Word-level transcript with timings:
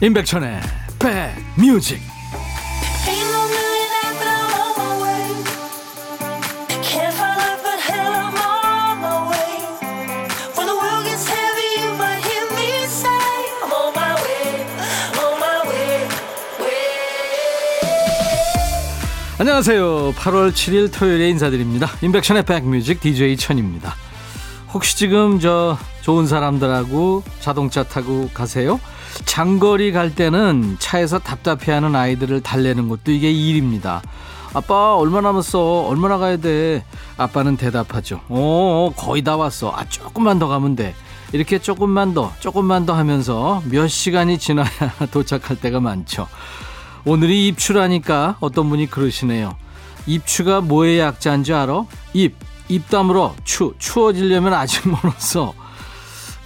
임백천의 0.00 0.60
백뮤직. 1.00 2.00
안녕하세요. 19.40 20.12
8월 20.12 20.52
7일 20.52 20.92
토요일에 20.92 21.28
인사드립니다. 21.30 21.88
임백천의 22.02 22.44
백뮤직 22.44 23.00
DJ 23.00 23.36
천입니다. 23.36 23.96
혹시 24.72 24.96
지금 24.96 25.40
저 25.40 25.76
좋은 26.02 26.28
사람들하고 26.28 27.24
자동차 27.40 27.82
타고 27.82 28.28
가세요? 28.32 28.78
장거리 29.24 29.92
갈 29.92 30.14
때는 30.14 30.76
차에서 30.78 31.18
답답해하는 31.18 31.94
아이들을 31.94 32.40
달래는 32.42 32.88
것도 32.88 33.12
이게 33.12 33.30
일입니다. 33.30 34.02
아빠 34.54 34.96
얼마 34.96 35.20
남았어? 35.20 35.82
얼마나 35.82 36.18
가야 36.18 36.36
돼? 36.38 36.84
아빠는 37.16 37.56
대답하죠. 37.56 38.20
어 38.28 38.92
거의 38.96 39.22
다 39.22 39.36
왔어. 39.36 39.72
아 39.74 39.84
조금만 39.88 40.38
더 40.38 40.48
가면 40.48 40.76
돼. 40.76 40.94
이렇게 41.32 41.58
조금만 41.58 42.14
더 42.14 42.32
조금만 42.40 42.86
더 42.86 42.94
하면서 42.94 43.62
몇 43.66 43.88
시간이 43.88 44.38
지나야 44.38 44.68
도착할 45.12 45.60
때가 45.60 45.80
많죠. 45.80 46.26
오늘이 47.04 47.48
입추라니까 47.48 48.36
어떤 48.40 48.68
분이 48.70 48.86
그러시네요. 48.90 49.56
입추가 50.06 50.60
뭐의 50.60 50.98
약자인 50.98 51.44
줄 51.44 51.54
알아? 51.54 51.84
입, 52.14 52.34
입 52.68 52.88
다물어. 52.88 53.34
추, 53.44 53.74
추워지려면 53.78 54.54
아직 54.54 54.88
멀었어. 54.88 55.54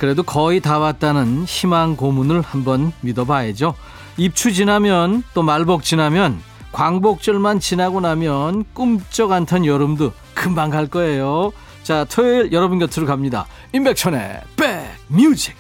그래도 0.03 0.25
거의 0.25 0.59
다 0.59 0.81
왔다는 0.81 1.45
희망 1.45 1.95
고문을 1.95 2.41
한번 2.41 2.93
믿어봐야죠. 3.03 3.77
입추 4.17 4.53
지나면 4.53 5.23
또 5.33 5.45
말복 5.45 5.85
지나면 5.85 6.41
광복절만 6.73 7.61
지나고 7.61 8.01
나면 8.01 8.65
꿈쩍 8.75 9.31
않던 9.31 9.65
여름도 9.65 10.13
금방 10.35 10.71
갈 10.71 10.89
거예요. 10.89 11.53
자, 11.85 12.05
토요일 12.11 12.51
여러분 12.51 12.81
곁으로 12.81 13.07
갑니다. 13.07 13.47
임백천의 13.75 14.41
백뮤직. 14.57 15.55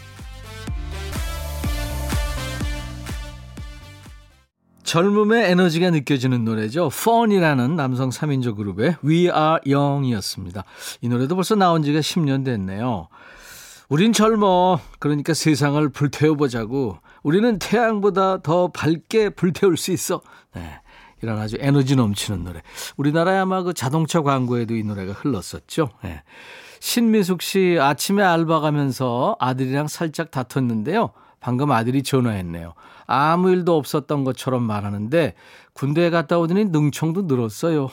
젊음의 4.83 5.53
에너지가 5.53 5.91
느껴지는 5.91 6.45
노래죠. 6.45 6.91
펀이라는 6.91 7.77
남성 7.77 8.11
3인조 8.11 8.57
그룹의 8.57 8.97
We 9.05 9.29
Are 9.29 9.59
Young이었습니다. 9.65 10.65
이 11.01 11.09
노래도 11.09 11.37
벌써 11.37 11.55
나온 11.55 11.85
지가 11.85 12.01
10년 12.01 12.45
됐네요. 12.45 13.07
우린 13.89 14.13
젊어. 14.13 14.79
그러니까 14.99 15.35
세상을 15.35 15.87
불태워보자고. 15.91 16.99
우리는 17.23 17.59
태양보다 17.59 18.43
더 18.43 18.69
밝게 18.69 19.31
불태울 19.31 19.77
수 19.77 19.93
있어. 19.93 20.23
네. 20.55 20.81
이런 21.23 21.39
아주 21.39 21.57
에너지 21.61 21.95
넘치는 21.95 22.45
노래. 22.45 22.63
우리나라에 22.97 23.39
아마 23.39 23.63
그 23.63 23.73
자동차 23.75 24.23
광고에도 24.23 24.75
이 24.75 24.83
노래가 24.83 25.13
흘렀었죠. 25.13 25.91
네. 26.03 26.23
신미숙 26.81 27.43
씨 27.43 27.79
아침에 27.81 28.25
알바 28.25 28.61
가면서 28.61 29.37
아들이랑 29.39 29.87
살짝 29.87 30.33
다퉜는데요. 30.33 31.11
방금 31.39 31.71
아들이 31.71 32.03
전화했네요. 32.03 32.75
아무 33.07 33.51
일도 33.51 33.77
없었던 33.77 34.25
것처럼 34.25 34.63
말하는데 34.65 35.35
군대에 35.75 36.11
갔다 36.11 36.39
오더니 36.39 36.67
능청도 36.67 37.23
늘었어요. 37.23 37.89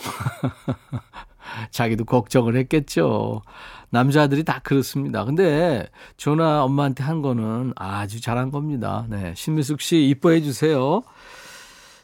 자기도 1.72 2.06
걱정을 2.06 2.56
했겠죠. 2.56 3.42
남자들이 3.90 4.44
다 4.44 4.60
그렇습니다. 4.64 5.26
근데 5.26 5.88
전화 6.18 6.64
엄마한테 6.64 7.04
한 7.04 7.22
거는 7.22 7.74
아주 7.76 8.22
잘한 8.22 8.52
겁니다. 8.52 9.06
네. 9.10 9.34
신미숙 9.36 9.82
씨 9.82 10.08
이뻐해 10.08 10.42
주세요. 10.42 11.04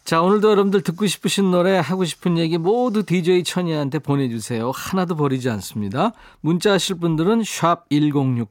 자, 0.05 0.21
오늘도 0.21 0.51
여러분들 0.51 0.81
듣고 0.81 1.07
싶으신 1.07 1.49
노래, 1.49 1.79
하고 1.79 2.05
싶은 2.05 2.37
얘기 2.37 2.59
모두 2.59 3.03
DJ 3.03 3.43
천이한테 3.43 3.97
보내주세요. 3.97 4.69
하나도 4.69 5.15
버리지 5.15 5.49
않습니다. 5.49 6.11
문자 6.41 6.73
하실 6.73 6.99
분들은 6.99 7.41
샵 7.43 7.89
1061, 7.89 8.47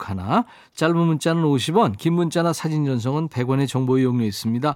짧은 0.75 0.97
문자는 0.97 1.45
50원, 1.45 1.97
긴 1.97 2.15
문자나 2.15 2.53
사진 2.53 2.85
전송은 2.85 3.29
100원의 3.29 3.69
정보 3.69 3.99
이용료 3.99 4.25
있습니다. 4.25 4.75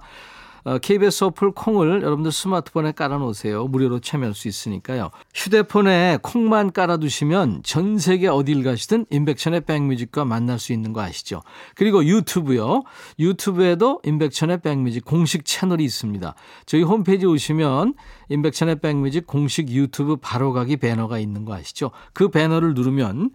KBS 0.81 1.23
어, 1.23 1.27
어플 1.27 1.51
콩을 1.51 2.01
여러분들 2.01 2.31
스마트폰에 2.31 2.91
깔아놓으세요. 2.93 3.67
무료로 3.67 3.99
참여할 3.99 4.33
수 4.33 4.47
있으니까요. 4.47 5.11
휴대폰에 5.33 6.19
콩만 6.21 6.71
깔아두시면 6.71 7.61
전 7.63 7.97
세계 7.97 8.27
어딜 8.27 8.63
가시든 8.63 9.05
인백천의 9.09 9.61
백뮤직과 9.61 10.25
만날 10.25 10.59
수 10.59 10.73
있는 10.73 10.93
거 10.93 11.01
아시죠? 11.01 11.41
그리고 11.75 12.03
유튜브요. 12.03 12.83
유튜브에도 13.19 14.01
인백천의 14.03 14.61
백뮤직 14.61 15.05
공식 15.05 15.45
채널이 15.45 15.83
있습니다. 15.83 16.35
저희 16.65 16.83
홈페이지 16.83 17.25
오시면 17.25 17.93
인백천의 18.29 18.79
백뮤직 18.79 19.27
공식 19.27 19.69
유튜브 19.69 20.17
바로가기 20.17 20.77
배너가 20.77 21.19
있는 21.19 21.45
거 21.45 21.53
아시죠? 21.53 21.91
그 22.13 22.29
배너를 22.29 22.73
누르면 22.73 23.29
어, 23.29 23.31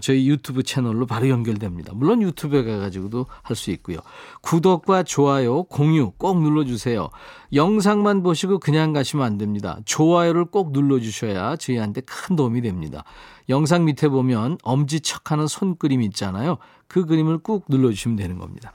저희 0.00 0.28
유튜브 0.28 0.62
채널로 0.62 1.06
바로 1.06 1.28
연결됩니다. 1.28 1.92
물론 1.94 2.22
유튜브에 2.22 2.64
가가지고도 2.64 3.26
할 3.42 3.56
수 3.56 3.70
있고요. 3.72 3.98
구독과 4.42 5.02
좋아요, 5.02 5.64
공유 5.64 6.12
꼭 6.16 6.40
눌러주세요. 6.40 7.10
영상만 7.52 8.22
보시고 8.22 8.58
그냥 8.58 8.92
가시면 8.92 9.26
안 9.26 9.38
됩니다. 9.38 9.78
좋아요를 9.84 10.46
꼭 10.46 10.72
눌러주셔야 10.72 11.56
저희한테 11.56 12.00
큰 12.02 12.36
도움이 12.36 12.62
됩니다. 12.62 13.04
영상 13.48 13.84
밑에 13.84 14.08
보면 14.08 14.58
엄지척하는 14.62 15.46
손그림 15.46 16.02
있잖아요. 16.02 16.58
그 16.86 17.04
그림을 17.04 17.38
꾹 17.38 17.64
눌러주시면 17.68 18.16
되는 18.16 18.38
겁니다. 18.38 18.72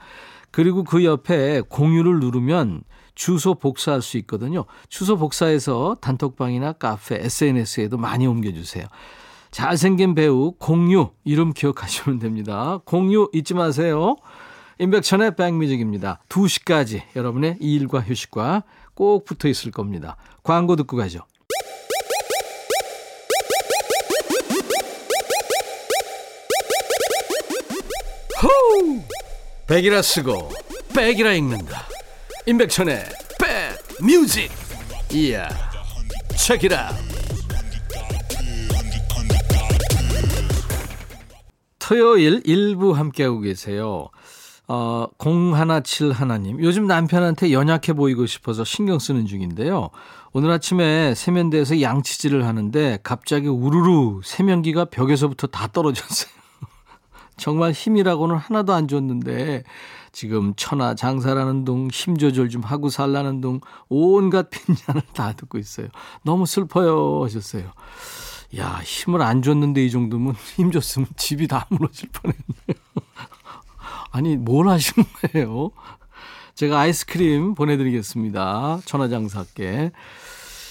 그리고 0.50 0.84
그 0.84 1.04
옆에 1.04 1.62
공유를 1.62 2.20
누르면 2.20 2.82
주소 3.14 3.54
복사할 3.54 4.02
수 4.02 4.18
있거든요. 4.18 4.64
주소 4.88 5.16
복사해서 5.16 5.96
단톡방이나 6.00 6.74
카페, 6.74 7.16
SNS에도 7.16 7.96
많이 7.96 8.26
옮겨주세요. 8.26 8.84
잘생긴 9.56 10.14
배우 10.14 10.52
공유 10.58 11.12
이름 11.24 11.54
기억하시면 11.54 12.18
됩니다. 12.18 12.78
공유 12.84 13.30
잊지 13.32 13.54
마세요. 13.54 14.16
임백천의 14.78 15.34
백뮤직입니다. 15.34 16.20
2시까지 16.28 17.00
여러분의 17.16 17.56
일과 17.60 18.00
휴식과 18.00 18.64
꼭 18.92 19.24
붙어 19.24 19.48
있을 19.48 19.70
겁니다. 19.70 20.18
광고 20.42 20.76
듣고 20.76 20.98
가죠. 20.98 21.20
호우! 28.42 29.00
백이라 29.66 30.02
쓰고 30.02 30.50
백이라 30.94 31.32
읽는다. 31.32 31.86
임백천의 32.44 33.06
백뮤직. 33.40 34.50
이야. 35.14 35.48
책이라. 36.36 37.15
토요일 41.86 42.42
일부 42.44 42.96
함께하고 42.96 43.38
계세요. 43.38 44.08
어, 44.66 45.06
017 45.18 46.10
하나님. 46.10 46.60
요즘 46.60 46.88
남편한테 46.88 47.52
연약해 47.52 47.92
보이고 47.92 48.26
싶어서 48.26 48.64
신경 48.64 48.98
쓰는 48.98 49.24
중인데요. 49.24 49.90
오늘 50.32 50.50
아침에 50.50 51.14
세면대에서 51.14 51.80
양치질을 51.80 52.44
하는데 52.44 52.98
갑자기 53.04 53.46
우르르 53.46 54.20
세면기가 54.24 54.86
벽에서부터 54.86 55.46
다 55.46 55.68
떨어졌어요. 55.68 56.32
정말 57.38 57.70
힘이라고는 57.70 58.34
하나도 58.34 58.72
안 58.72 58.88
줬는데 58.88 59.62
지금 60.10 60.54
천하 60.56 60.96
장사라는 60.96 61.64
둥, 61.64 61.88
힘 61.92 62.16
조절 62.16 62.48
좀 62.48 62.62
하고 62.62 62.88
살라는 62.88 63.40
둥 63.40 63.60
온갖 63.88 64.50
핀잔을 64.50 65.02
다 65.14 65.34
듣고 65.34 65.58
있어요. 65.58 65.86
너무 66.24 66.46
슬퍼요 66.46 67.22
하셨어요. 67.22 67.70
야, 68.58 68.80
힘을 68.82 69.22
안 69.22 69.42
줬는데 69.42 69.84
이 69.84 69.90
정도면 69.90 70.34
힘 70.56 70.70
줬으면 70.70 71.08
집이 71.16 71.48
다 71.48 71.66
무너질 71.70 72.08
뻔했네요. 72.10 72.96
아니, 74.12 74.36
뭘 74.36 74.68
하신 74.68 75.04
거예요? 75.32 75.70
제가 76.54 76.80
아이스크림 76.80 77.54
보내드리겠습니다. 77.54 78.80
천하장사께. 78.84 79.92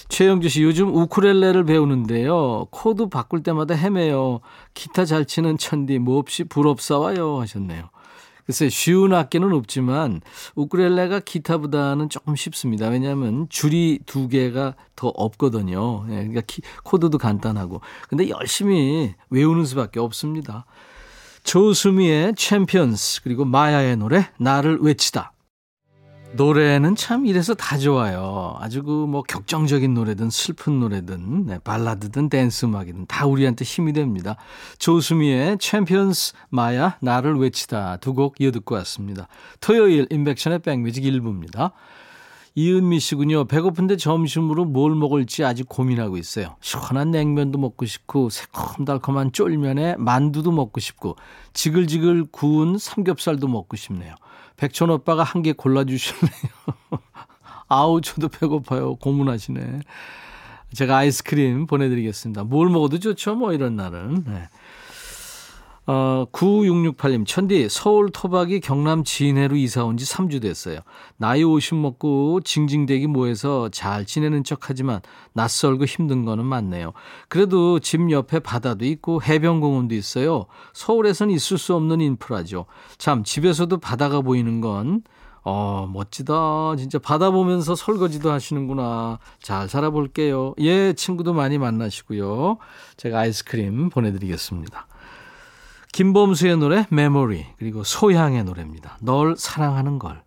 최영주 0.08 0.48
씨, 0.48 0.62
요즘 0.62 0.94
우쿠렐레를 0.94 1.64
배우는데요. 1.64 2.66
코드 2.70 3.08
바꿀 3.08 3.42
때마다 3.42 3.74
헤매요. 3.74 4.40
기타 4.74 5.04
잘 5.04 5.24
치는 5.24 5.58
천디, 5.58 5.98
몹시 5.98 6.44
부럽사와요. 6.44 7.40
하셨네요. 7.40 7.90
글쎄 8.46 8.68
쉬운 8.68 9.12
악기는 9.12 9.52
없지만 9.52 10.20
우크렐레가 10.54 11.20
기타보다는 11.20 12.08
조금 12.08 12.36
쉽습니다. 12.36 12.88
왜냐하면 12.88 13.48
줄이 13.48 13.98
두 14.06 14.28
개가 14.28 14.76
더 14.94 15.08
없거든요. 15.08 16.06
예, 16.08 16.14
그러니까 16.14 16.42
키, 16.46 16.62
코드도 16.84 17.18
간단하고. 17.18 17.80
근데 18.08 18.28
열심히 18.28 19.14
외우는 19.30 19.64
수밖에 19.66 19.98
없습니다. 19.98 20.64
조수미의 21.42 22.34
챔피언스 22.36 23.22
그리고 23.22 23.44
마야의 23.44 23.96
노래 23.96 24.28
나를 24.38 24.78
외치다. 24.80 25.32
노래는 26.36 26.96
참 26.96 27.26
이래서 27.26 27.54
다 27.54 27.78
좋아요. 27.78 28.56
아주 28.60 28.82
그 28.82 29.06
뭐 29.06 29.22
격정적인 29.22 29.94
노래든 29.94 30.30
슬픈 30.30 30.80
노래든 30.80 31.46
네, 31.46 31.58
발라드든 31.62 32.28
댄스 32.28 32.66
음악이든 32.66 33.06
다 33.06 33.26
우리한테 33.26 33.64
힘이 33.64 33.92
됩니다. 33.92 34.36
조수미의 34.78 35.58
챔피언스 35.58 36.34
마야 36.50 36.96
나를 37.00 37.36
외치다 37.36 37.98
두 37.98 38.14
곡 38.14 38.40
이어 38.40 38.50
듣고 38.50 38.74
왔습니다. 38.76 39.28
토요일 39.60 40.06
임백천의 40.10 40.60
백뮤직 40.60 41.04
1부입니다. 41.04 41.72
이은미 42.54 43.00
씨군요. 43.00 43.44
배고픈데 43.44 43.96
점심으로 43.98 44.64
뭘 44.64 44.94
먹을지 44.94 45.44
아직 45.44 45.68
고민하고 45.68 46.16
있어요. 46.16 46.56
시원한 46.62 47.10
냉면도 47.10 47.58
먹고 47.58 47.84
싶고 47.84 48.30
새콤달콤한 48.30 49.32
쫄면에 49.32 49.96
만두도 49.98 50.52
먹고 50.52 50.80
싶고 50.80 51.16
지글지글 51.52 52.26
구운 52.32 52.78
삼겹살도 52.78 53.46
먹고 53.46 53.76
싶네요. 53.76 54.14
백천 54.56 54.90
오빠가 54.90 55.22
한 55.22 55.42
개 55.42 55.52
골라주실래요? 55.52 56.30
아우 57.68 58.00
저도 58.00 58.28
배고파요. 58.28 58.96
고문하시네. 58.96 59.80
제가 60.72 60.96
아이스크림 60.98 61.66
보내드리겠습니다. 61.66 62.44
뭘 62.44 62.68
먹어도 62.68 62.98
좋죠. 62.98 63.34
뭐 63.36 63.52
이런 63.52 63.76
날은. 63.76 64.24
네. 64.26 64.48
어, 65.88 66.26
9668님, 66.32 67.24
천디, 67.24 67.68
서울 67.68 68.10
토박이 68.10 68.58
경남 68.58 69.04
진해로 69.04 69.54
이사 69.54 69.84
온 69.84 69.96
지 69.96 70.04
3주 70.04 70.42
됐어요. 70.42 70.80
나이 71.16 71.44
50 71.44 71.76
먹고 71.76 72.40
징징대기 72.40 73.06
모여서 73.06 73.68
잘 73.68 74.04
지내는 74.04 74.42
척 74.42 74.68
하지만 74.68 75.00
낯설고 75.34 75.84
힘든 75.84 76.24
거는 76.24 76.44
많네요. 76.44 76.92
그래도 77.28 77.78
집 77.78 78.10
옆에 78.10 78.40
바다도 78.40 78.84
있고 78.84 79.22
해변공원도 79.22 79.94
있어요. 79.94 80.46
서울에선 80.72 81.30
있을 81.30 81.56
수 81.56 81.74
없는 81.76 82.00
인프라죠. 82.00 82.66
참, 82.98 83.22
집에서도 83.22 83.76
바다가 83.78 84.20
보이는 84.22 84.60
건 84.60 85.02
어, 85.44 85.88
멋지다. 85.92 86.74
진짜 86.76 86.98
바다 86.98 87.30
보면서 87.30 87.76
설거지도 87.76 88.32
하시는구나. 88.32 89.20
잘 89.40 89.68
살아볼게요. 89.68 90.54
예, 90.58 90.92
친구도 90.92 91.32
많이 91.34 91.56
만나시고요. 91.58 92.58
제가 92.96 93.20
아이스크림 93.20 93.88
보내드리겠습니다. 93.90 94.88
김범수의 95.96 96.58
노래 96.58 96.84
메모리 96.90 97.46
그리고 97.58 97.82
소향의 97.82 98.44
노래입니다. 98.44 98.98
널 99.00 99.34
사랑하는 99.34 99.98
걸. 99.98 100.20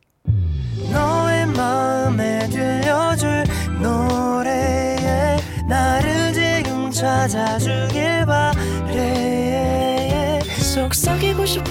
너의 0.91 1.45
마음에 1.45 2.49
들려줄 2.49 3.43
노래에 3.79 5.37
나를 5.67 6.33
지금 6.33 6.89
찾아주길 6.89 8.25
바래 8.25 10.39
속삭이고 10.57 11.45
싶어 11.45 11.69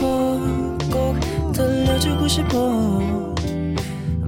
꼭 0.92 1.18
들려주고 1.52 2.28
싶어 2.28 3.34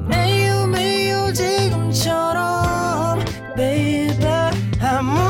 매우 0.08 0.66
매우 0.66 1.32
지금처럼 1.32 3.20
baby 3.55 4.26
아무 4.81 5.29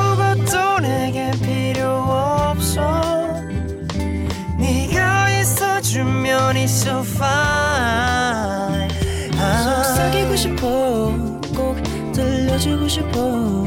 it's 6.56 6.86
so 6.86 7.00
fine 7.00 8.90
속삭이고 9.32 10.36
싶어 10.36 11.12
꼭 11.54 11.76
들려주고 12.12 12.88
싶어 12.88 13.64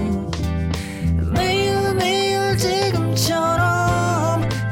매일 1.33 1.93
매일 1.95 2.57
지금처럼 2.57 3.61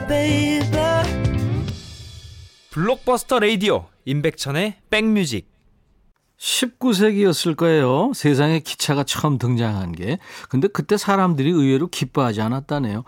baby 0.07 1.03
블록버스터 2.71 3.39
레이디오 3.39 3.87
임백천의 4.05 4.75
백뮤직 4.89 5.51
19세기였을 6.37 7.55
거예요. 7.55 8.11
세상에 8.15 8.59
기차가 8.59 9.03
처음 9.03 9.37
등장한 9.37 9.91
게. 9.91 10.17
근데 10.49 10.67
그때 10.67 10.97
사람들이 10.97 11.51
의외로 11.51 11.87
기뻐하지 11.87 12.41
않았다네요. 12.41 13.03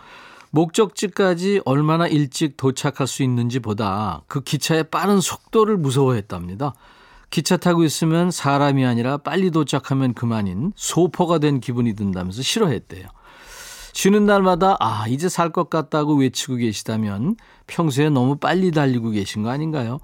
목적지까지 0.53 1.61
얼마나 1.65 2.07
일찍 2.07 2.57
도착할 2.57 3.07
수 3.07 3.23
있는지 3.23 3.59
보다 3.59 4.21
그 4.27 4.41
기차의 4.41 4.85
빠른 4.91 5.19
속도를 5.19 5.77
무서워했답니다. 5.77 6.75
기차 7.31 7.57
타고 7.57 7.83
있으면 7.83 8.29
사람이 8.29 8.85
아니라 8.85 9.17
빨리 9.17 9.50
도착하면 9.50 10.13
그만인 10.13 10.71
소포가 10.75 11.39
된 11.39 11.59
기분이 11.59 11.95
든다면서 11.95 12.44
싫어했대요. 12.44 13.07
쉬는 13.94 14.27
날마다 14.27 14.77
아, 14.79 15.07
이제 15.07 15.27
살 15.27 15.51
것 15.51 15.71
같다고 15.71 16.15
외치고 16.17 16.57
계시다면 16.57 17.35
평소에 17.65 18.09
너무 18.11 18.35
빨리 18.35 18.69
달리고 18.69 19.09
계신 19.09 19.41
거 19.41 19.50
아닌가요? 19.50 20.00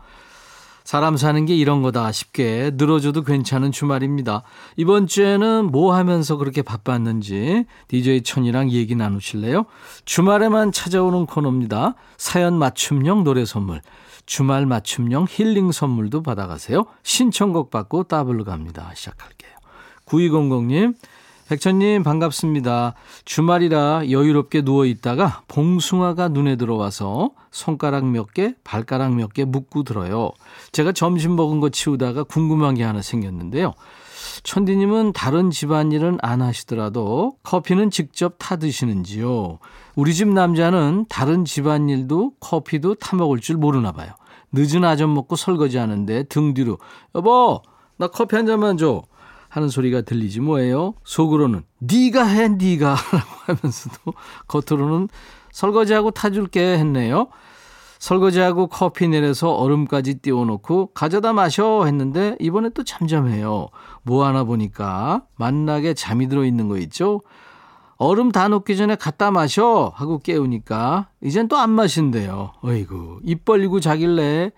사람 0.89 1.17
사는 1.17 1.45
게 1.45 1.55
이런 1.55 1.83
거다 1.83 2.11
싶게 2.11 2.71
늘어져도 2.73 3.21
괜찮은 3.21 3.71
주말입니다. 3.71 4.41
이번 4.75 5.05
주에는 5.05 5.65
뭐 5.65 5.93
하면서 5.93 6.35
그렇게 6.35 6.63
바빴는지 6.63 7.65
DJ 7.89 8.23
천이랑 8.23 8.71
얘기 8.71 8.95
나누실래요? 8.95 9.65
주말에만 10.05 10.71
찾아오는 10.71 11.27
코너입니다. 11.27 11.93
사연 12.17 12.57
맞춤형 12.57 13.23
노래 13.23 13.45
선물. 13.45 13.81
주말 14.25 14.65
맞춤형 14.65 15.27
힐링 15.29 15.71
선물도 15.71 16.23
받아가세요. 16.23 16.85
신청곡 17.03 17.69
받고 17.69 18.05
따블로 18.05 18.43
갑니다. 18.43 18.91
시작할게요. 18.95 19.51
9200님, 20.05 20.95
백천님 21.49 22.03
반갑습니다. 22.03 22.93
주말이라 23.25 24.11
여유롭게 24.11 24.61
누워 24.61 24.85
있다가 24.85 25.41
봉숭아가 25.47 26.27
눈에 26.27 26.57
들어와서 26.57 27.31
손가락 27.49 28.05
몇 28.05 28.35
개, 28.35 28.53
발가락 28.63 29.15
몇 29.15 29.33
개 29.33 29.45
묶고 29.45 29.81
들어요. 29.81 30.29
제가 30.71 30.91
점심 30.91 31.35
먹은 31.35 31.59
거 31.59 31.69
치우다가 31.69 32.21
궁금한 32.21 32.75
게 32.75 32.83
하나 32.83 33.01
생겼는데요. 33.01 33.73
천디님은 34.43 35.13
다른 35.13 35.49
집안일은 35.49 36.19
안 36.21 36.43
하시더라도 36.43 37.33
커피는 37.41 37.89
직접 37.89 38.35
타 38.37 38.57
드시는지요? 38.57 39.57
우리 39.95 40.13
집 40.13 40.27
남자는 40.27 41.07
다른 41.09 41.45
집안일도 41.45 42.33
커피도 42.39 42.93
타 42.95 43.15
먹을 43.15 43.39
줄 43.39 43.57
모르나 43.57 43.91
봐요. 43.91 44.11
늦은 44.51 44.85
아점 44.85 45.15
먹고 45.15 45.35
설거지 45.35 45.79
하는데 45.79 46.23
등 46.25 46.53
뒤로 46.53 46.77
여보 47.15 47.63
나 47.97 48.05
커피 48.05 48.35
한 48.35 48.45
잔만 48.45 48.77
줘. 48.77 49.01
하는 49.49 49.69
소리가 49.69 50.01
들리지 50.01 50.39
뭐예요? 50.39 50.93
속으로는 51.03 51.63
네가 51.79 52.23
해 52.25 52.47
네가 52.47 52.89
라고 52.89 53.27
하면서도 53.45 54.13
겉으로는 54.47 55.09
설거지하고 55.51 56.11
타줄게 56.11 56.77
했네요. 56.77 57.27
설거지하고 57.97 58.67
커피 58.67 59.09
내려서 59.09 59.51
얼음까지 59.51 60.19
띄워놓고 60.19 60.91
가져다 60.93 61.33
마셔 61.33 61.83
했는데 61.85 62.37
이번에 62.39 62.69
또 62.69 62.83
잠잠해요. 62.83 63.67
뭐 64.03 64.25
하나 64.25 64.45
보니까 64.45 65.23
만나게 65.35 65.93
잠이 65.95 66.29
들어 66.29 66.45
있는 66.45 66.69
거 66.69 66.77
있죠? 66.77 67.21
얼음 67.97 68.31
다 68.31 68.47
녹기 68.47 68.77
전에 68.77 68.95
갖다 68.95 69.31
마셔 69.31 69.91
하고 69.93 70.19
깨우니까 70.19 71.09
이젠 71.21 71.49
또 71.49 71.57
안 71.57 71.71
마신대요. 71.71 72.53
어이구 72.63 73.19
입 73.25 73.43
벌리고 73.43 73.81
자길래 73.81 74.51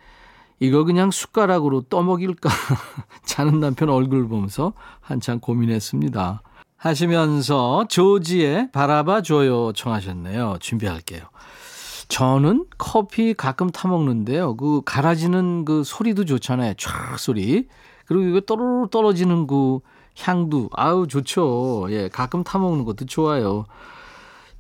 이거 0.62 0.84
그냥 0.84 1.10
숟가락으로 1.10 1.82
떠먹일까? 1.82 2.48
자는 3.26 3.60
남편 3.60 3.90
얼굴 3.90 4.28
보면서 4.28 4.74
한참 5.00 5.40
고민했습니다. 5.40 6.44
하시면서 6.78 7.88
조지의 7.90 8.72
바라봐 8.72 9.24
줘요 9.24 9.74
청하셨네요. 9.74 10.58
준비할게요. 10.60 11.24
저는 12.10 12.66
커피 12.78 13.34
가끔 13.34 13.72
타 13.72 13.88
먹는데요. 13.88 14.56
그 14.56 14.84
갈아지는 14.86 15.66
그 15.66 15.84
소리도 15.84 16.26
좋잖아요. 16.26 16.76
촤 16.76 17.18
소리. 17.18 17.68
그리고 18.06 18.26
이거 18.26 18.42
떨어로 18.42 18.88
떨어지는 18.88 19.48
그 19.48 19.80
향도 20.20 20.70
아우 20.74 21.08
좋죠. 21.08 21.88
예, 21.90 22.08
가끔 22.08 22.44
타 22.44 22.60
먹는 22.60 22.86
것도 22.86 23.06
좋아요. 23.08 23.66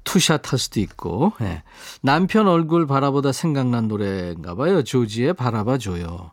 투샷 0.03 0.51
할 0.51 0.59
수도 0.59 0.79
있고 0.79 1.33
예. 1.41 1.63
남편 2.01 2.47
얼굴 2.47 2.87
바라보다 2.87 3.31
생각난 3.31 3.87
노래인가 3.87 4.55
봐요. 4.55 4.83
조지의 4.83 5.33
바라봐 5.33 5.77
줘요. 5.77 6.31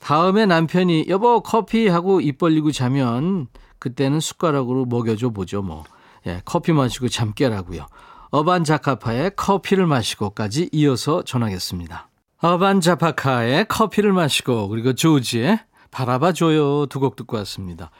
다음에 0.00 0.46
남편이 0.46 1.06
여보 1.08 1.40
커피 1.40 1.88
하고 1.88 2.20
입 2.20 2.38
벌리고 2.38 2.70
자면 2.70 3.48
그때는 3.78 4.20
숟가락으로 4.20 4.84
먹여줘 4.86 5.30
보죠 5.30 5.62
뭐. 5.62 5.84
예, 6.26 6.40
커피 6.44 6.72
마시고 6.72 7.08
잠 7.08 7.32
깨라고요. 7.32 7.86
어반 8.30 8.64
자카파의 8.64 9.32
커피를 9.36 9.86
마시고까지 9.86 10.70
이어서 10.72 11.22
전하겠습니다. 11.22 12.08
어반 12.42 12.80
자카파의 12.80 13.66
커피를 13.68 14.12
마시고 14.12 14.68
그리고 14.68 14.92
조지의 14.94 15.60
바라봐 15.90 16.32
줘요 16.32 16.86
두 16.86 17.00
곡 17.00 17.16
듣고 17.16 17.36
왔습니다. 17.38 17.90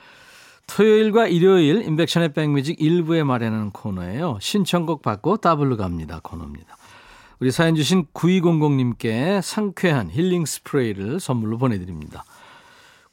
토요일과 0.67 1.29
일요일 1.29 1.83
임백천의 1.83 2.33
백뮤직 2.33 2.81
일부에 2.81 3.23
마련하는 3.23 3.71
코너예요. 3.71 4.39
신청곡 4.41 5.03
받고 5.03 5.39
더블로 5.39 5.77
갑니다 5.77 6.21
코너입니다. 6.23 6.77
우리 7.39 7.51
사연 7.51 7.75
주신 7.75 8.07
9200님께 8.15 9.43
상쾌한 9.43 10.11
힐링 10.11 10.45
스프레이를 10.45 11.21
선물로 11.21 11.59
보내드립니다. 11.59 12.25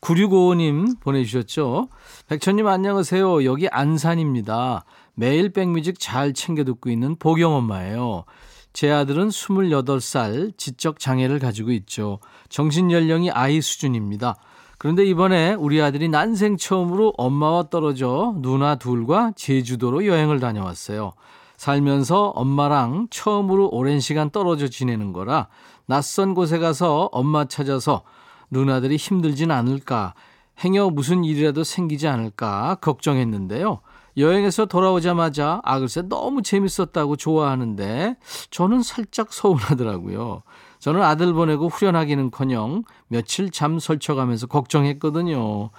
9655님 0.02 1.00
보내주셨죠. 1.00 1.90
백천님 2.28 2.68
안녕하세요. 2.68 3.46
여기 3.46 3.68
안산입니다. 3.70 4.84
매일 5.16 5.50
백뮤직 5.50 6.00
잘 6.00 6.34
챙겨 6.34 6.64
듣고 6.64 6.90
있는 6.90 7.16
보경 7.18 7.54
엄마예요. 7.54 8.26
제 8.74 8.90
아들은 8.92 9.30
28살 9.30 10.58
지적 10.58 11.00
장애를 11.00 11.40
가지고 11.40 11.72
있죠. 11.72 12.20
정신 12.50 12.92
연령이 12.92 13.30
아이 13.30 13.62
수준입니다. 13.62 14.36
그런데 14.78 15.06
이번에 15.06 15.54
우리 15.54 15.82
아들이 15.82 16.10
난생 16.10 16.58
처음으로 16.58 17.14
엄마와 17.18 17.70
떨어져 17.70 18.36
누나 18.38 18.76
둘과 18.76 19.34
제주도로 19.36 20.06
여행을 20.06 20.40
다녀왔어요. 20.40 21.14
살면서 21.58 22.30
엄마랑 22.36 23.08
처음으로 23.10 23.70
오랜 23.72 24.00
시간 24.00 24.30
떨어져 24.30 24.68
지내는 24.68 25.14
거라 25.14 25.48
낯선 25.86 26.34
곳에 26.34 26.58
가서 26.58 27.10
엄마 27.12 27.46
찾아서 27.46 28.04
누나들이 28.52 28.98
힘들진 28.98 29.52
않을까, 29.52 30.14
행여 30.60 30.90
무슨 30.90 31.24
일이라도 31.24 31.64
생기지 31.64 32.08
않을까 32.08 32.76
걱정했는데요. 32.82 33.80
여행에서 34.18 34.66
돌아오자마자 34.66 35.60
아 35.64 35.80
글쎄 35.80 36.04
너무 36.04 36.44
재밌었다고 36.44 37.16
좋아하는데 37.16 38.16
저는 38.52 38.84
살짝 38.84 39.34
서운하더라고요. 39.34 40.44
저는 40.84 41.02
아들 41.02 41.32
보내고 41.32 41.70
후련하기는커녕 41.70 42.84
며칠 43.08 43.52
잠 43.52 43.80
설쳐가면서 43.80 44.48
걱정했거든요. 44.48 45.70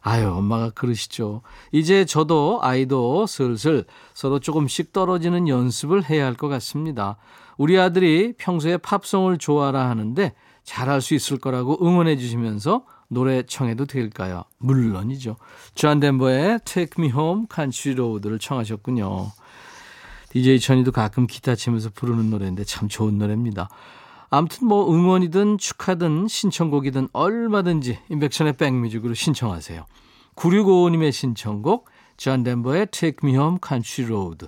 아유, 0.00 0.32
엄마가 0.32 0.70
그러시죠. 0.70 1.42
이제 1.70 2.04
저도 2.04 2.58
아이도 2.60 3.28
슬슬 3.28 3.84
서로 4.14 4.40
조금씩 4.40 4.92
떨어지는 4.92 5.46
연습을 5.46 6.10
해야 6.10 6.26
할 6.26 6.34
것 6.34 6.48
같습니다. 6.48 7.18
우리 7.56 7.78
아들이 7.78 8.32
평소에 8.36 8.78
팝송을 8.78 9.38
좋아라 9.38 9.88
하는데 9.90 10.34
잘할 10.64 11.02
수 11.02 11.14
있을 11.14 11.38
거라고 11.38 11.78
응원해 11.86 12.16
주시면서 12.16 12.82
노래 13.06 13.44
청해도 13.44 13.86
될까요? 13.86 14.42
물론이죠. 14.58 15.36
존 15.76 16.00
덴버의 16.00 16.58
Take 16.64 16.94
Me 16.98 17.12
Home 17.12 17.46
Country 17.54 17.94
Road를 17.94 18.40
청하셨군요. 18.40 19.30
DJ 20.30 20.58
천이도 20.58 20.90
가끔 20.90 21.28
기타 21.28 21.54
치면서 21.54 21.90
부르는 21.94 22.28
노래인데 22.30 22.64
참 22.64 22.88
좋은 22.88 23.18
노래입니다. 23.18 23.68
아무튼 24.30 24.68
뭐 24.68 24.92
응원이든 24.92 25.58
축하든 25.58 26.28
신청곡이든 26.28 27.08
얼마든지 27.12 27.98
임백천의 28.10 28.56
백뮤직으로 28.56 29.14
신청하세요. 29.14 29.86
9655님의 30.36 31.12
신청곡 31.12 31.88
존 32.16 32.42
덴버의 32.42 32.88
Take 32.90 33.18
Me 33.22 33.32
Home 33.32 33.58
Country 33.66 34.10
Road 34.10 34.46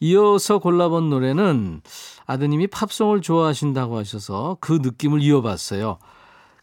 이어서 0.00 0.58
골라본 0.58 1.10
노래는 1.10 1.82
아드님이 2.26 2.66
팝송을 2.66 3.20
좋아하신다고 3.20 3.96
하셔서 3.96 4.56
그 4.60 4.80
느낌을 4.82 5.22
이어봤어요. 5.22 5.98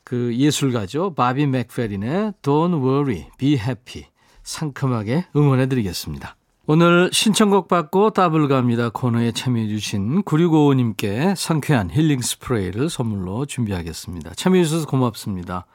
그 0.03 0.35
예술가죠. 0.35 1.13
바비 1.13 1.47
맥페린의 1.47 2.33
Don't 2.41 2.83
Worry, 2.83 3.27
Be 3.37 3.53
Happy 3.53 4.07
상큼하게 4.43 5.27
응원해드리겠습니다. 5.35 6.35
오늘 6.71 7.09
신청곡 7.11 7.67
받고 7.67 8.11
더블 8.11 8.47
갑니다 8.47 8.89
코너에 8.89 9.31
참여해 9.31 9.69
주신 9.69 10.21
9655님께 10.21 11.35
상쾌한 11.35 11.89
힐링 11.89 12.21
스프레이를 12.21 12.91
선물로 12.91 13.47
준비하겠습니다. 13.47 14.35
참여해 14.35 14.65
주셔서 14.65 14.85
고맙습니다. 14.85 15.65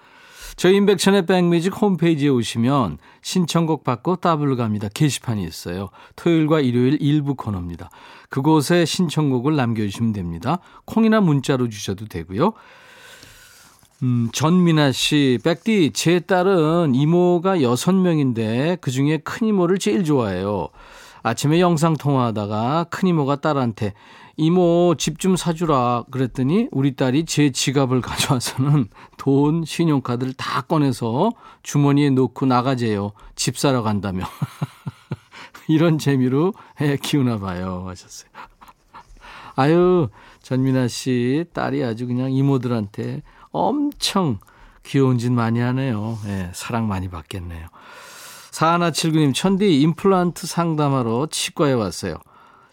저희 0.55 0.77
임백천의 0.77 1.27
백뮤직 1.27 1.75
홈페이지에 1.83 2.29
오시면 2.29 2.99
신청곡 3.23 3.83
받고 3.83 4.19
더블 4.19 4.55
갑니다 4.55 4.87
게시판이 4.95 5.43
있어요. 5.43 5.89
토요일과 6.15 6.61
일요일 6.61 6.97
일부 7.01 7.35
코너입니다. 7.35 7.91
그곳에 8.29 8.85
신청곡을 8.85 9.57
남겨주시면 9.57 10.13
됩니다. 10.13 10.61
콩이나 10.85 11.21
문자로 11.21 11.71
주셔도 11.71 12.07
되고요. 12.07 12.53
음, 14.05 14.29
전민아 14.35 14.93
씨, 14.93 15.39
백디, 15.43 15.93
제 15.95 16.21
딸은 16.21 16.95
이모가 16.95 17.63
여섯 17.63 17.93
명인데 17.95 18.77
그 18.83 18.91
중에 18.91 19.17
큰 19.25 19.47
이모를 19.47 19.79
제일 19.79 20.05
좋아해요. 20.05 20.69
아침에 21.23 21.59
영상 21.59 21.95
통화하다가 21.97 22.89
큰 22.91 23.09
이모가 23.09 23.37
딸한테 23.37 23.95
이모 24.37 24.95
집 24.99 25.19
좀 25.19 25.37
사주라 25.37 26.05
그랬더니 26.11 26.69
우리 26.71 26.97
딸이 26.97 27.25
제 27.25 27.51
지갑을 27.51 28.03
가져와서는 28.05 28.89
돈, 29.17 29.65
신용카드를 29.65 30.35
다 30.35 30.61
꺼내서 30.61 31.31
주머니에 31.63 32.11
놓고 32.11 32.45
나가재요. 32.45 33.13
집 33.37 33.57
사러 33.57 33.83
간다며. 33.83 34.27
이런 35.67 35.97
재미로 35.97 36.53
애 36.83 36.99
키우나 36.99 37.39
봐요. 37.39 37.85
하셨어요. 37.87 38.29
아유, 39.57 40.09
전민아 40.43 40.89
씨, 40.89 41.47
딸이 41.55 41.83
아주 41.83 42.07
그냥 42.07 42.31
이모들한테 42.33 43.23
엄청 43.55 44.39
귀여운 44.85 45.17
짓 45.17 45.31
많이 45.31 45.61
하네요. 45.61 46.19
예, 46.27 46.51
사랑 46.53 46.89
많이 46.89 47.09
받겠네요. 47.09 47.69
4179님, 48.51 49.33
천디 49.35 49.81
임플란트 49.81 50.47
상담하러 50.47 51.29
치과에 51.31 51.73
왔어요. 51.73 52.17